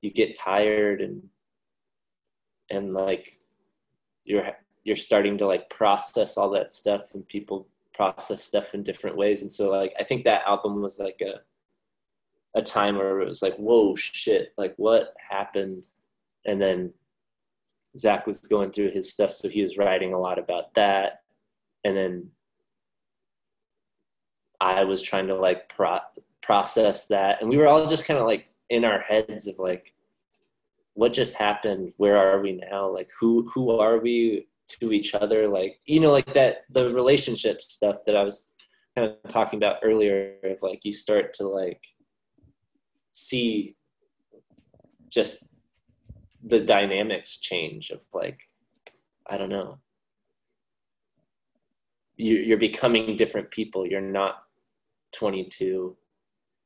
[0.00, 1.22] you get tired and
[2.70, 3.38] and like
[4.24, 4.50] you're
[4.84, 9.42] you're starting to like process all that stuff and people process stuff in different ways.
[9.42, 11.40] And so like i think that album was like a
[12.58, 15.84] a time where it was like whoa shit like what happened?
[16.46, 16.92] And then
[17.98, 21.20] Zac was going through his stuff so he was writing a lot about that.
[21.84, 22.30] And then
[24.62, 25.98] I was trying to like pro-
[26.40, 29.92] process that, and we were all just kind of like in our heads of like,
[30.94, 31.92] what just happened?
[31.96, 32.88] Where are we now?
[32.88, 34.46] Like, who who are we
[34.80, 35.48] to each other?
[35.48, 38.52] Like, you know, like that the relationship stuff that I was
[38.94, 40.34] kind of talking about earlier.
[40.44, 41.82] Of like, you start to like
[43.10, 43.74] see
[45.08, 45.54] just
[46.44, 48.40] the dynamics change of like,
[49.26, 49.78] I don't know.
[52.16, 53.86] You, you're becoming different people.
[53.86, 54.41] You're not
[55.12, 55.96] 22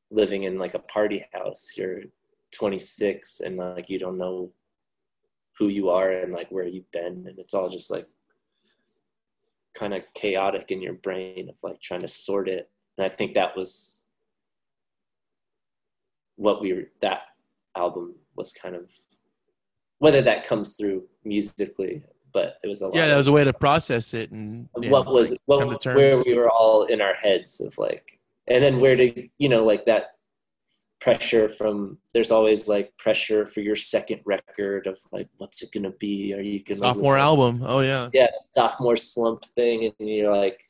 [0.09, 2.01] living in like a party house you're
[2.51, 4.51] 26 and like you don't know
[5.57, 8.07] who you are and like where you've been and it's all just like
[9.75, 12.69] kind of chaotic in your brain of like trying to sort it.
[12.97, 14.03] And i think that was
[16.35, 17.23] what we were that
[17.75, 18.91] album was kind of
[19.99, 23.43] whether that comes through musically but it was a lot Yeah, that was a way
[23.43, 27.15] to process it and, and, what was like, what, where we were all in our
[27.15, 28.16] heads of like
[28.47, 30.11] and then where to you know like that
[30.99, 35.91] pressure from there's always like pressure for your second record of like what's it gonna
[35.91, 36.33] be?
[36.33, 37.61] Are you gonna sophomore album.
[37.63, 38.09] Oh yeah.
[38.13, 39.91] yeah sophomore slump thing.
[39.99, 40.61] And you're like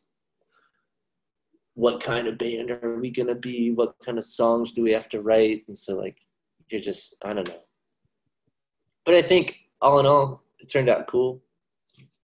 [1.76, 3.72] what kind of band are we gonna be?
[3.72, 5.64] What kind of songs do we have to write?
[5.68, 6.18] And so like
[6.70, 7.62] you're just i don't know.
[9.06, 11.42] But i think all in all it turned out cool.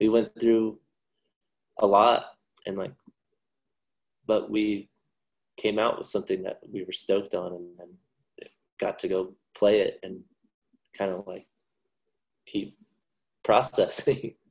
[0.02, 0.80] We went through
[1.80, 2.26] a lot
[2.68, 2.94] and like
[4.26, 4.90] but we
[5.58, 7.88] came out with something that we were stoked on and then
[8.80, 10.22] got to go play it and
[10.98, 11.48] kind of like
[12.46, 12.78] keep
[13.44, 14.36] processing.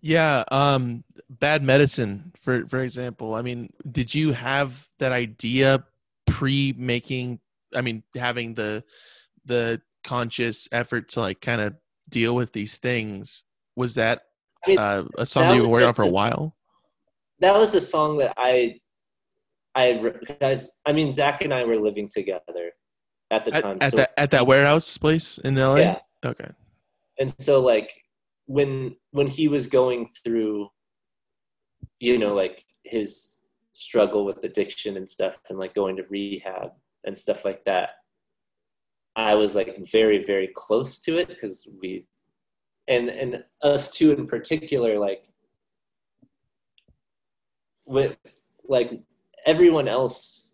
[0.00, 3.34] Yeah um bad medicine for for example.
[3.34, 5.82] I mean did you have that idea
[6.28, 7.40] pre making
[7.74, 8.84] i mean having the
[9.46, 11.74] the conscious effort to like kind of
[12.08, 13.46] deal with these things?
[13.74, 14.26] Was that
[14.64, 16.54] I mean, uh, a song that you were working on for a while?
[17.40, 18.78] that was a song that i
[19.74, 19.92] i
[20.40, 22.70] guys i mean Zac and i were living together
[23.30, 25.98] at the time at so that at that warehouse place in la yeah.
[26.24, 26.48] Okay.
[27.18, 27.92] And so like
[28.46, 30.68] when when he was going through
[32.00, 33.38] you know like his
[33.72, 36.70] struggle with addiction and stuff and like going to rehab
[37.04, 37.90] and stuff like that
[39.16, 42.06] i was like very very close to it because we
[42.88, 45.24] and and us two in particular like
[47.86, 48.16] with
[48.68, 49.00] like
[49.46, 50.44] everyone else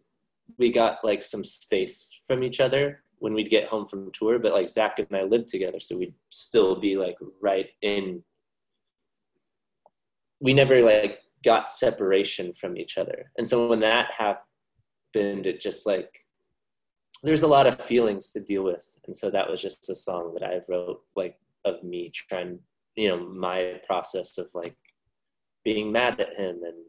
[0.59, 4.53] we got like some space from each other when we'd get home from tour, but
[4.53, 8.23] like Zac and I lived together, so we'd still be like right in.
[10.41, 15.87] We never like got separation from each other, and so when that happened, it just
[15.87, 16.27] like
[17.23, 20.35] there's a lot of feelings to deal with, and so that was just a song
[20.35, 21.37] that I wrote like
[21.67, 22.59] of me trying,
[22.97, 24.77] you know, my process of like
[25.63, 26.85] being mad at him and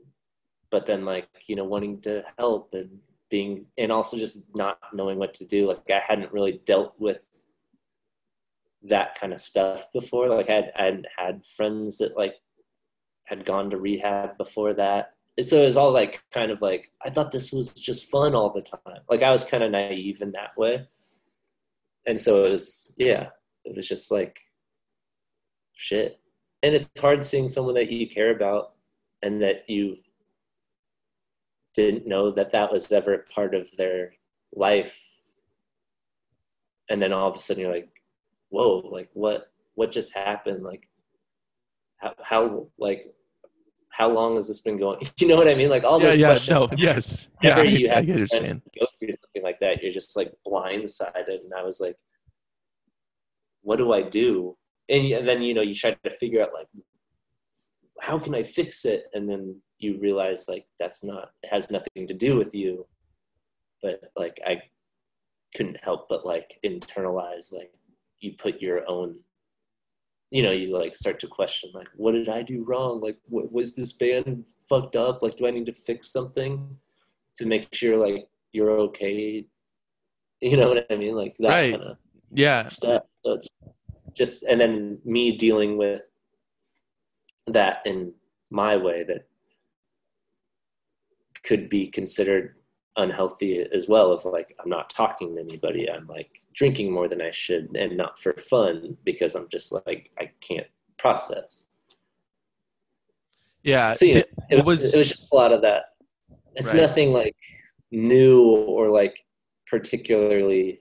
[0.72, 2.89] but then like you know wanting to help and
[3.30, 5.67] being and also just not knowing what to do.
[5.67, 7.26] Like i hadn't really dealt with
[8.84, 10.28] that kind of stuff before.
[10.28, 12.36] Like i had, I had had friends that like
[13.26, 15.13] had gone to rehab before that.
[15.39, 18.51] So it was all like kind of like i thought this was just fun all
[18.51, 19.01] the time.
[19.09, 20.88] Like i was kind of naive in that way.
[22.05, 23.28] And so it was yeah
[23.65, 24.39] it was just like
[25.74, 26.19] shit.
[26.63, 28.74] And it's hard seeing someone that you care about
[29.24, 29.99] and that you've
[31.74, 34.13] didn't know that that was ever part of their
[34.53, 34.99] life.
[36.89, 37.89] And then all of a sudden you're like
[38.49, 40.63] whoa like what what just happened?
[40.63, 40.88] Like
[41.97, 43.13] how, how like
[43.89, 44.99] how long has this been going?
[45.19, 45.69] You know what i mean?
[45.69, 46.49] Like all yeah those yeah questions.
[46.59, 47.30] no yes.
[47.41, 48.61] Yeah I, you I have get to what you're saying.
[48.80, 51.41] go through something like that you're just like blindsided.
[51.43, 51.95] And i was like
[53.63, 54.57] what do i do?
[54.89, 56.67] And, and then you know you try to figure out like
[58.01, 59.05] how can i fix it?
[59.13, 62.86] And then you realize like that's not it has nothing to do with you
[63.82, 64.61] but like i
[65.55, 67.71] couldn't help but like internalize like
[68.19, 69.15] you put your own
[70.32, 73.01] you know you like start to question like what did i do wrong?
[73.01, 75.21] Like what, was this band fucked up?
[75.21, 76.67] Like do i need to fix something
[77.36, 79.45] to make sure like you're okay?
[80.43, 81.15] You know what i mean?
[81.15, 81.71] Like that Right.
[81.71, 81.97] kind of
[82.34, 82.63] yeah.
[82.63, 83.03] stuff.
[83.23, 83.47] So it's
[84.13, 86.01] just and then me dealing with
[87.45, 88.11] that in
[88.49, 89.27] my way that
[91.43, 92.55] could be considered
[92.97, 95.89] unhealthy as well of like i'm not talking to anybody.
[95.89, 100.11] I'm like drinking more than i should and not for fun because i'm just like
[100.19, 100.67] i can't
[100.97, 101.67] process.
[103.63, 105.93] Yeah so you know, it, was, was it was just a lot of that.
[106.55, 106.81] It's Right.
[106.81, 107.35] nothing like
[107.91, 109.23] new or like
[109.67, 110.79] particularly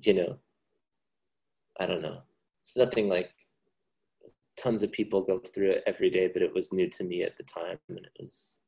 [0.00, 0.38] you know
[1.80, 2.20] i don't know.
[2.60, 3.33] It's nothing like
[4.56, 7.36] tons of people go through it every day but it was new to me at
[7.36, 8.60] the time and it was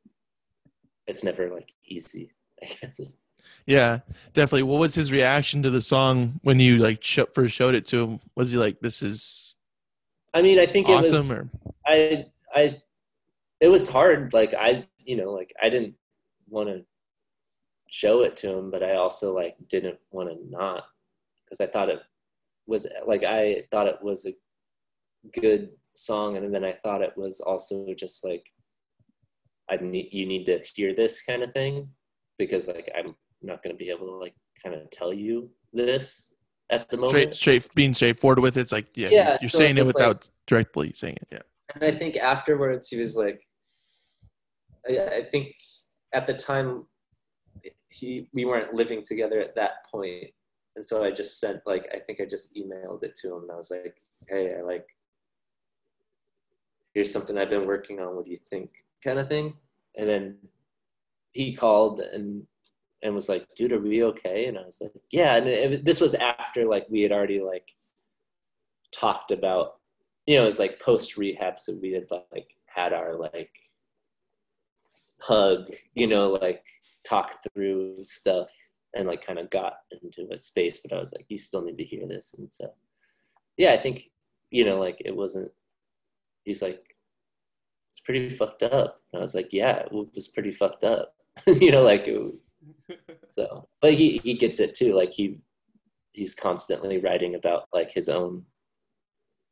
[1.06, 2.32] it's never like easy
[2.62, 3.16] i guess
[3.66, 4.00] Yeah,
[4.32, 4.64] definitely.
[4.64, 8.02] What was his reaction to the song when you like sh- first showed it to
[8.02, 8.20] him?
[8.34, 9.54] Was he like, "This is
[10.34, 11.36] i mean i think it was awesome"?
[11.36, 11.50] Or
[11.86, 12.80] I I
[13.60, 14.32] it was hard.
[14.32, 15.94] Like I you know like I didn't
[16.48, 16.84] want to
[17.88, 20.84] show it to him, but I also like didn't want to not
[21.44, 22.00] because I thought it
[22.66, 24.34] was like I thought it was a
[25.32, 28.46] good song, and then I thought it was also just like
[29.70, 31.88] I need you need to hear this kind of thing
[32.38, 36.34] because like I'm not going to be able to like kind of tell you this
[36.70, 37.10] at the moment.
[37.10, 40.28] straight, straight, being straightforward with it, it's like, yeah, Yeah, you're so saying it without
[40.46, 41.28] directly saying it.
[41.32, 43.40] Yeah, and I think afterwards he was like,
[44.88, 45.54] I, I think
[46.12, 46.86] at the time
[47.88, 50.26] he we weren't living together at that point,
[50.76, 53.52] and so I just sent like I think I just emailed it to him, and
[53.52, 53.96] I was like,
[54.28, 54.86] hey, I like
[56.96, 58.16] here's something I've been working on.
[58.16, 58.70] What do you think?
[59.04, 59.52] Kind of thing,
[59.96, 60.38] and then
[61.32, 62.46] he called and
[63.02, 64.46] and was like, dude, are we okay?
[64.46, 65.36] And I was like, yeah.
[65.36, 67.68] And it, this was after like we had already like
[68.92, 69.74] talked about
[70.26, 73.50] you know, it was like post rehab, so we had like had our like
[75.20, 76.64] hug, you know, like
[77.04, 78.50] talk through stuff
[78.94, 81.78] and like kind of got into a space, but I was like, you still need
[81.78, 82.34] to hear this.
[82.38, 82.72] And so,
[83.56, 84.10] yeah, I think,
[84.50, 85.52] you know, like it wasn't,
[86.44, 86.85] he's like,
[87.96, 88.98] it's pretty fucked up.
[89.12, 91.14] And I was like, yeah, it was pretty fucked up.
[91.46, 92.06] you know, like
[93.30, 93.66] so.
[93.80, 94.94] But he he gets it too.
[94.94, 95.38] Like he
[96.12, 98.44] he's constantly writing about like his own.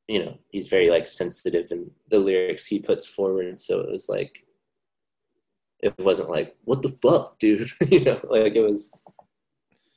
[0.08, 3.58] You know, he's very like sensitive in the lyrics he puts forward.
[3.58, 4.46] So it was like,
[5.80, 7.70] it wasn't like what the fuck, dude.
[7.88, 8.92] you know, like it was,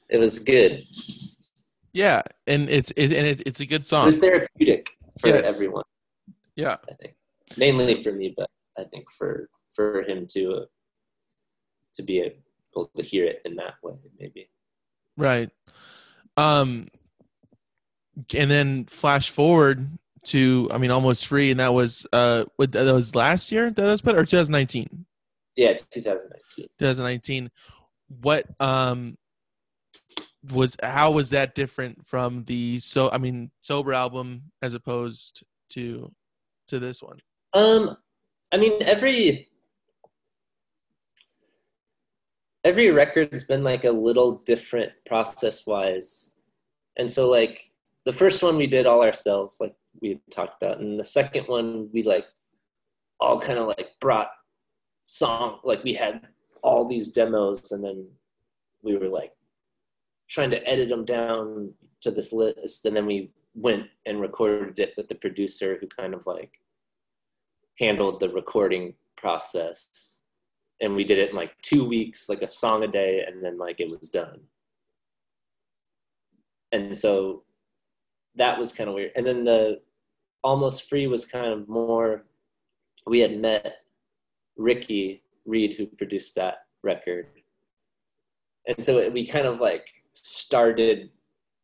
[0.10, 0.86] it was good.
[1.92, 4.04] Yeah, and it's it, and it, it's a good song.
[4.04, 5.54] It was therapeutic for Yes.
[5.54, 5.84] everyone.
[6.56, 7.17] Yeah, I think
[7.56, 10.66] mainly for me, but I think for for him to uh,
[11.96, 14.50] to be able to hear it in that way, maybe.
[15.16, 15.50] right.
[16.36, 16.90] Um,
[18.36, 22.94] and then flash forward to I mean almost free, and that was uh what that
[22.94, 25.06] was last year that was put or 2019.
[25.56, 26.68] Yeah, it's 2019.
[26.78, 27.50] 2019
[28.22, 29.18] what um
[30.52, 36.12] was how was that different from the so i mean sober album as opposed to
[36.68, 37.18] to this one
[37.58, 37.98] Um,
[38.52, 39.48] I mean, every
[42.64, 46.34] every record's been like a little different process wise,
[46.98, 47.72] and so like
[48.06, 51.90] the first one we did all ourselves, like we talked about, and the second one
[51.92, 52.28] we like
[53.20, 54.30] all kind of like brought
[55.06, 56.28] song, like we had
[56.62, 58.08] all these demos, and then
[58.84, 59.34] we were like
[60.30, 64.94] trying to edit them down to this list, and then we went and recorded it
[64.96, 66.60] with the producer who kind of like
[67.80, 70.20] handled the recording process.
[70.82, 73.58] And we did it in like two weeks like a song a day and then
[73.58, 74.40] like it was done.
[76.72, 77.44] And so
[78.36, 79.12] that was kind of weird.
[79.16, 79.82] And then the
[80.44, 82.26] almost free was kind of more
[83.06, 83.78] we had met
[84.58, 87.28] ricky reed who produced that record.
[88.68, 91.10] And so we kind of like started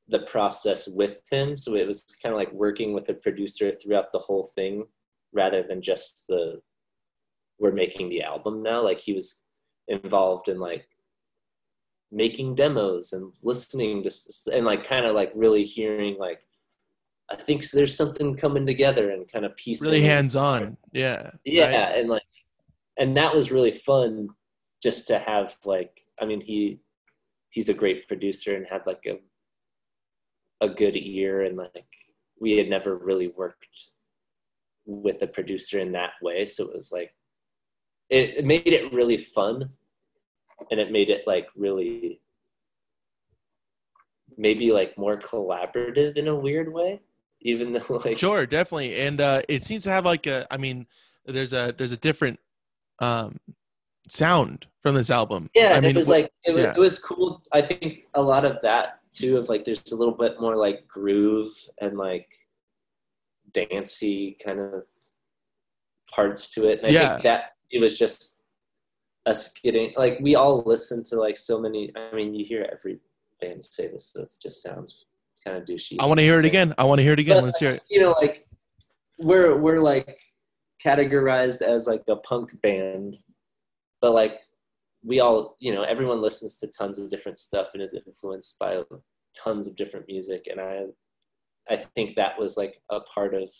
[0.07, 1.57] the process with him.
[1.57, 4.85] So it was kind of like working with a producer throughout the whole thing
[5.33, 6.61] rather than just the
[7.59, 8.81] we're making the album now.
[8.81, 9.41] Like he was
[9.87, 10.87] involved in like
[12.11, 14.11] making demos and listening to
[14.53, 16.41] and like kind of like really hearing like
[17.31, 21.87] i think there's something coming together and kind of piecing really hands on yeah yeah
[21.87, 21.97] right?
[21.97, 22.21] and like
[22.99, 24.29] and that was really fun
[24.81, 26.79] just to have like i mean he
[27.49, 29.17] he's a great producer and had like a
[30.63, 31.87] a good ear and like
[32.39, 33.89] we had never really worked
[34.85, 37.13] with a producer in that way so it was like
[38.09, 39.69] it, it made it really fun
[40.71, 42.19] and it made it like really
[44.37, 46.99] maybe like more collaborative in a weird way
[47.41, 50.85] even though like sure definitely and uh it seems to have like a i mean
[51.25, 52.39] there's a there's a different
[52.99, 53.37] um
[54.09, 56.73] sound from this album Yeah, i mean it was like it was, yeah.
[56.73, 57.41] it was cool.
[57.53, 60.87] I think a lot of that too of like there's a little bit more like
[60.87, 62.27] groove and like
[63.53, 64.85] dancey kind of
[66.13, 66.79] parts to it.
[66.79, 67.09] And I Yeah.
[67.13, 68.43] think that it was just
[69.25, 72.99] us getting like we all listen to like so many I mean you hear every
[73.39, 75.05] band say this, so it just sounds
[75.43, 75.97] kind of douchey.
[75.99, 77.71] i want to hear it again i want to hear it again But, let's hear
[77.71, 78.47] it you know, like
[79.19, 80.21] we're we're like
[80.83, 83.17] categorized as like a punk band,
[84.01, 84.39] but like
[85.03, 88.81] we all, you know, everyone listens to tons of different stuff and is influenced by
[89.37, 90.83] tons of different music, and I,
[91.69, 93.53] I think that was like a part of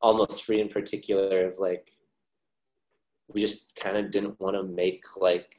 [0.00, 1.90] almost free in particular of like
[3.32, 5.56] we just kind of didn't want to make like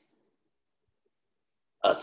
[1.84, 1.95] a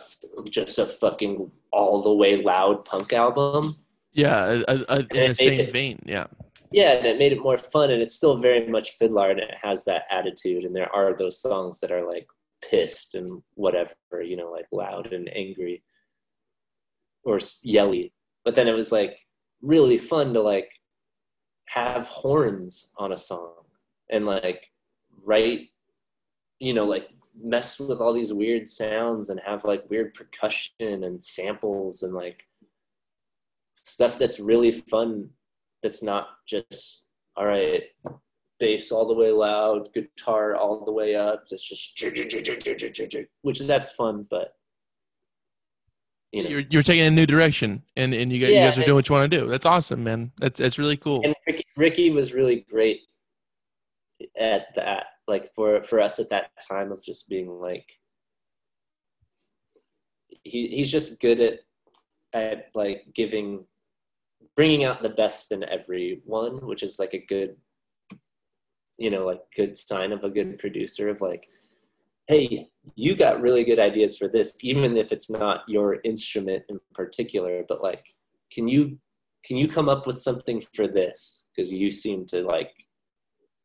[0.51, 3.77] just a fucking all the way loud punk album.
[4.13, 6.27] Yeah uh, uh, in the same it- vein yeah.
[6.73, 9.55] Yeah and it made it more fun and it's still very much FIDLAR and it
[9.63, 12.27] has that attitude and there are those songs that are like
[12.69, 13.93] pissed and whatever
[14.23, 15.83] you know like loud and angry
[17.25, 18.13] or yelly.
[18.45, 19.19] But then it was like
[19.63, 20.71] really fun to like
[21.67, 23.55] have horns on a song
[24.11, 24.67] and like
[25.25, 25.69] write
[26.61, 27.09] you know like
[27.43, 32.47] mess with all these weird sounds and have like weird percussion and samples and like
[33.75, 35.29] stuff that's really fun
[35.83, 37.03] that's not just
[37.37, 37.85] all right
[38.59, 41.97] bass all the way loud guitar all the way up it's just
[43.43, 44.55] which that's fun but
[46.33, 46.51] you know.
[46.51, 49.09] You're, you're taking a new direction and and you guys, you guys are doing what
[49.09, 49.49] you want to do.
[49.49, 50.33] That's awesome man.
[50.39, 51.23] That's that's really cool.
[51.25, 53.03] And Ricky, Ricky was really great
[54.39, 57.91] at that like for for us at that time of just being like
[60.43, 61.61] he he's just good at
[62.33, 63.65] at like giving
[64.55, 67.57] bringing out the best in everyone which is like a good
[68.99, 71.47] you know like good sign of a good producer of like
[72.29, 76.79] hey you got really good ideas for this even if it's not your instrument in
[76.95, 78.05] particular but like
[78.53, 78.99] can you
[79.45, 82.73] can you come up with something for this because you seem to like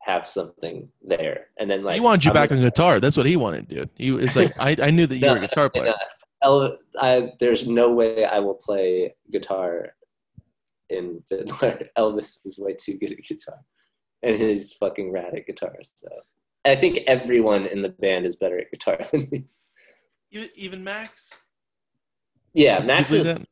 [0.02, 1.46] have something there.
[1.58, 3.00] And then like he wanted you I'm back on guitar.
[3.00, 3.90] That's what he wanted, dude.
[3.96, 5.94] He was like, I, I knew that you No, were a guitar player.
[6.42, 9.94] no, I, there's no way I will play guitar
[10.90, 11.88] in FIDLAR.
[11.98, 13.58] Elvis is way too good at guitar,
[14.22, 15.74] and he's fucking rad at guitar.
[15.82, 16.08] So
[16.64, 19.44] I think everyone in the band is better at guitar than me.
[20.30, 21.30] Even, even Max.
[22.54, 23.46] Yeah, Max believe is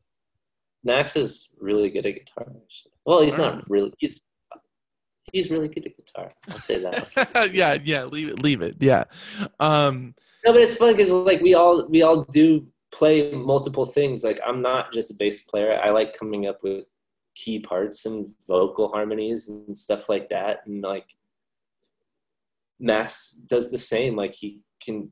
[0.83, 2.47] Max is really good at guitar.
[2.47, 2.91] actually.
[3.05, 3.93] Well, he's not really.
[3.99, 4.19] He's
[5.31, 6.31] he's really good at guitar.
[6.49, 7.09] I'll say that.
[7.33, 7.53] that?
[7.53, 8.05] yeah, yeah.
[8.05, 8.41] Leave it.
[8.41, 8.77] Leave it.
[8.79, 9.03] Yeah.
[9.59, 10.15] Um.
[10.45, 14.23] No, but it's fun because like we all we all do play multiple things.
[14.23, 15.79] Like I'm not just a bass player.
[15.83, 16.85] I like coming up with
[17.35, 20.59] key parts and vocal harmonies and stuff like that.
[20.65, 21.05] And like
[22.81, 24.15] Max does the same.
[24.17, 25.09] Like he can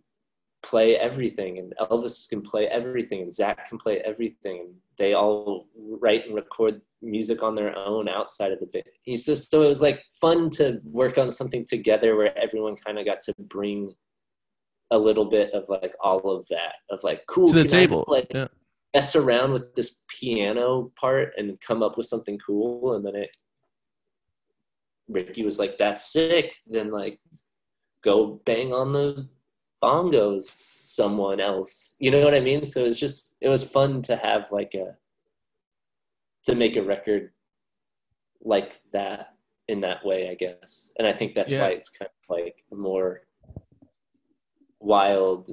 [0.64, 4.60] play everything, and Elvis can play everything, and Zac can play everything.
[4.66, 8.84] And they all write and record music on their own outside of the band.
[9.04, 13.00] He's just so it was like fun to work on something together where everyone kind
[13.00, 13.94] of got to bring
[14.92, 17.80] a little bit of like all of that of like cool To the can I,
[17.82, 18.06] table.
[18.08, 18.48] like Yeah.
[18.96, 23.30] mess around with this piano part and come up with something cool and then it
[25.10, 27.20] ricky was like that's sick then like
[28.04, 29.28] go bang on the
[29.84, 31.96] bongos someone else.
[32.00, 32.66] You know what i mean?
[32.66, 34.96] So it's just it was fun to have like a
[36.46, 37.32] to make a record
[38.42, 39.36] like that
[39.68, 40.92] in that way i guess.
[40.98, 41.62] And i think that's Yeah.
[41.62, 43.22] why it's kind of like more
[44.80, 45.50] wild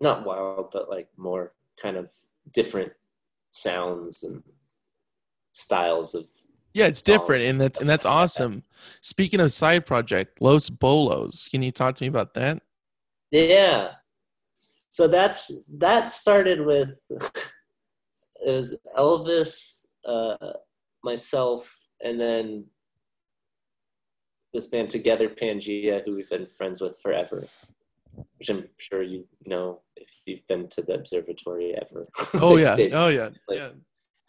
[0.00, 2.10] not wild but like more kind of
[2.52, 2.92] different
[3.50, 4.42] sounds and
[5.52, 6.26] styles of
[6.72, 7.18] Yeah, it's Solid.
[7.18, 8.62] different, and that's and that's awesome.
[9.02, 12.62] Speaking of side project, Los Bolos, can you talk to me about that?
[13.32, 13.92] yeah
[14.90, 17.30] so that's that started with it
[18.44, 20.36] was elvis uh
[21.04, 22.64] myself and then
[24.52, 27.46] this band together pangea who we've been friends with forever
[28.38, 32.90] which i'm sure you know if you've been to the observatory ever Oh yeah, They-
[32.90, 33.68] oh yeah, like- yeah.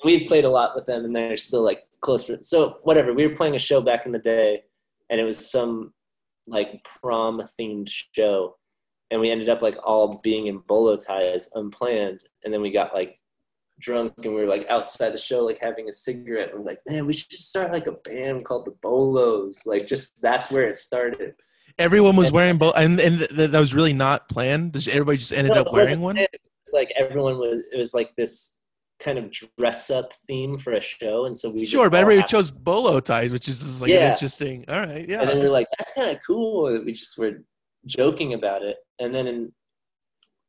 [0.05, 2.29] we played a lot with them and they're still like close.
[2.41, 4.63] So whatever, we were playing a show back in the day
[5.09, 5.93] and it was some
[6.47, 8.55] like prom themed show
[9.11, 12.93] and we ended up like all being in bolo ties unplanned and then we got
[12.95, 13.19] like
[13.79, 16.79] drunk and we were like outside the show like having a cigarette and we're like
[16.87, 20.77] man we should start like a band called the bolos like just that's where it
[20.79, 21.35] started
[21.77, 24.73] Everyone was And- wearing both, and and th- th- that was really not planned.
[24.73, 26.17] Just everybody just ended No, up wearing one.
[26.17, 28.59] It's like everyone was it was like this
[29.03, 32.27] kind of dress up theme for a show and so we Sure, just but everybody
[32.27, 34.11] chose bolo ties, which is just like an Yeah.
[34.11, 34.65] interesting.
[34.69, 35.21] All right, yeah.
[35.21, 36.83] And then we were like, that's kind of cool.
[36.85, 37.43] We just were
[37.85, 38.77] joking about it.
[38.99, 39.51] And then in,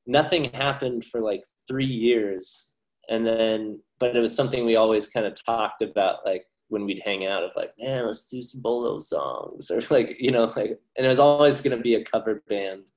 [0.07, 2.71] nothing happened for like three years.
[3.09, 7.03] And then, but it was something we always kind of talked about, like when we'd
[7.05, 10.79] hang out of like, man, let's do some bolo songs or like, you know, like,
[10.97, 12.91] and it was always going to be a cover band.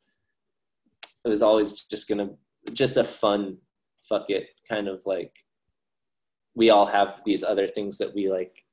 [1.23, 3.57] It was always just going to, just a fun,
[4.09, 5.31] fuck it kind of like,
[6.55, 8.63] we all have these other things that we like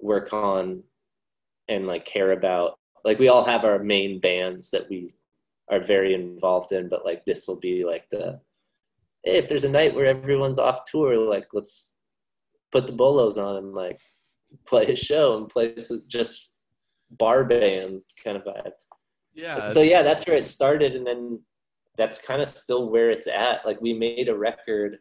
[0.00, 0.82] work on
[1.68, 2.78] and like care about.
[3.04, 5.14] Like we all have our main bands that we
[5.70, 8.40] are very involved in but like this will be like the
[9.24, 12.00] hey, if there's a night where everyone's off tour like let's
[12.72, 14.00] put the bolos on and like
[14.66, 15.74] play a show and play
[16.06, 16.52] just
[17.12, 18.72] bar band kind of vibe.
[19.34, 21.40] Yeah, so yeah that's where it started and then
[21.96, 23.66] that's kind of still where it's at.
[23.66, 24.98] Like we made a record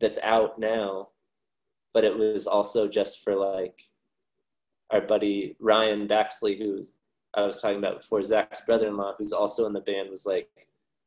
[0.00, 1.08] that's out now
[1.94, 3.80] but it was also just for like
[4.90, 6.86] our buddy ryan baxley who
[7.34, 10.48] i was talking about before Zac's brother-in-law who's also in the band was like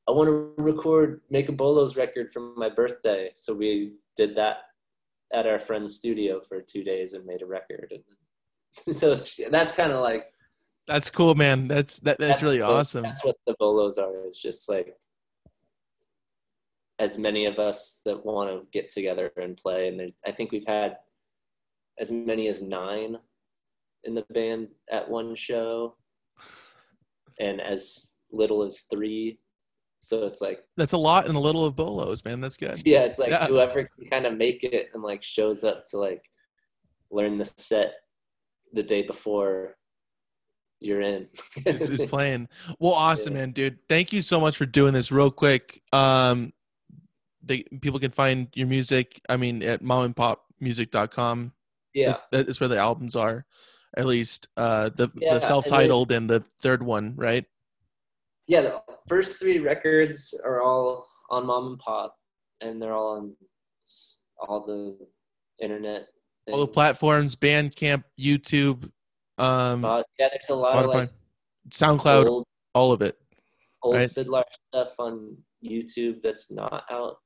[0.08, 4.58] i want to record make a bolos record for my birthday so we did that
[5.32, 9.72] at our friend's studio for two days and made a record and so it's that's
[9.72, 10.32] kind of like
[10.90, 11.68] that's cool, man.
[11.68, 13.04] That's that, that's, really what- awesome.
[13.04, 14.26] That's what the bolos are.
[14.26, 14.96] It's just like
[17.00, 20.52] as many of us that want to get together and play, and there, I think
[20.52, 20.98] we've had
[22.00, 23.18] as many as nine
[24.04, 25.96] in the band at one show,
[27.40, 29.40] and as little as three.
[30.02, 32.40] So it's like, That's a lot and a little of bolos, man.
[32.42, 32.82] That's good.
[32.86, 33.48] yeah, it's like Yeah.
[33.48, 36.24] whoever can kind of make it and like shows up to like
[37.12, 37.96] learn the set
[38.74, 39.76] the day before
[40.80, 41.28] you're in.
[41.66, 42.48] Who's, who's playing?
[42.80, 43.40] Well, awesome, Yeah.
[43.42, 43.80] man, dude.
[43.90, 45.12] Thank you so much for doing this.
[45.12, 46.54] Real quick, um,
[47.44, 49.22] they people can find your music.
[49.30, 51.54] I mean, at momandpopmusic.com.
[51.94, 52.18] yeah.
[52.32, 53.46] That's, that's where the albums are.
[53.98, 57.46] At least uh, the, Yeah, the self-titled and the third one, right?
[58.48, 62.16] yeah, the first three records are all on Mom and Pop,
[62.62, 63.36] and they're all on
[64.40, 64.98] all the
[65.64, 66.08] internet.
[66.52, 68.90] All the platforms, Bandcamp, YouTube,
[69.38, 71.12] Um, yeah, there's a lot of like
[71.70, 73.18] SoundCloud, old, all of it.
[73.84, 74.10] old right.
[74.10, 77.18] FIDLAR stuff on YouTube that's not out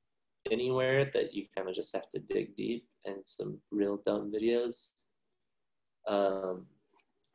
[0.50, 4.90] anywhere that you kind of just have to dig deep and some real dumb videos.
[6.06, 6.66] Um,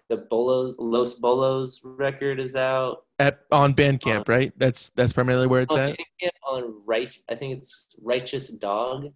[0.10, 3.06] the Bolos Los Bolos record is out.
[3.20, 4.52] At on Bandcamp, right?
[4.58, 5.98] That's that's primarily where it's on, at.
[5.98, 9.08] Bandcamp, on right, I think it's Righteous Dog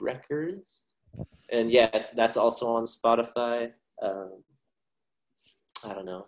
[0.00, 0.84] Records,
[1.50, 3.72] and yeah, it's, that's also on Spotify.
[4.02, 4.42] Um,
[5.84, 6.26] I don't know.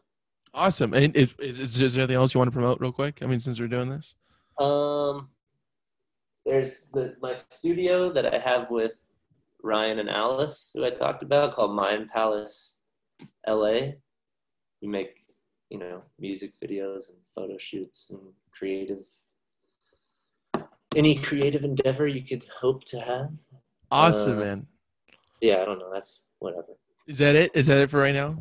[0.52, 0.94] Awesome.
[0.94, 3.18] And is, is, is there anything else you want to promote real quick?
[3.22, 4.14] I mean, since we're doing this.
[4.60, 5.28] Um,
[6.46, 9.14] there's the my studio that I have with
[9.62, 12.82] Ryan and Alice, who I talked about, called Mind Palace
[13.48, 13.92] LA.
[14.82, 15.20] We make
[15.70, 19.06] you know music videos and photo shoots and creative
[20.96, 23.32] any creative endeavor you could hope to have.
[23.90, 24.66] Awesome, Uh, man.
[25.40, 25.90] Yeah, I don't know.
[25.92, 26.76] That's whatever.
[27.06, 27.50] Is that it?
[27.54, 28.36] Is that it for right now?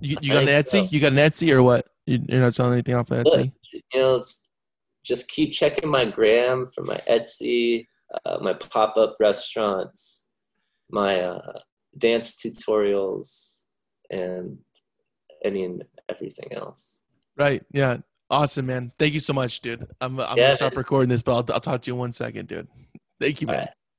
[0.00, 0.82] You, you got an Etsy?
[0.84, 0.88] so.
[0.90, 1.86] You got an Etsy or what?
[2.06, 3.52] You, you're not selling anything off Look, Etsy?
[3.72, 4.50] you know, it's
[5.04, 7.86] just keep checking my gram for my Etsy,
[8.24, 10.28] uh, my pop up restaurants,
[10.90, 11.58] my uh,
[11.98, 13.62] dance tutorials,
[14.10, 14.58] and
[15.44, 17.00] any and everything else.
[17.36, 17.64] Right.
[17.72, 17.98] Yeah.
[18.30, 18.92] Awesome, man.
[18.98, 19.86] Thank you so much, dude.
[20.00, 20.78] I'm, I'm Yeah, gonna stop man.
[20.78, 22.66] recording this, but I'll, I'll talk to you in one second, dude.
[23.20, 23.60] Thank you, All man.
[23.62, 23.70] right.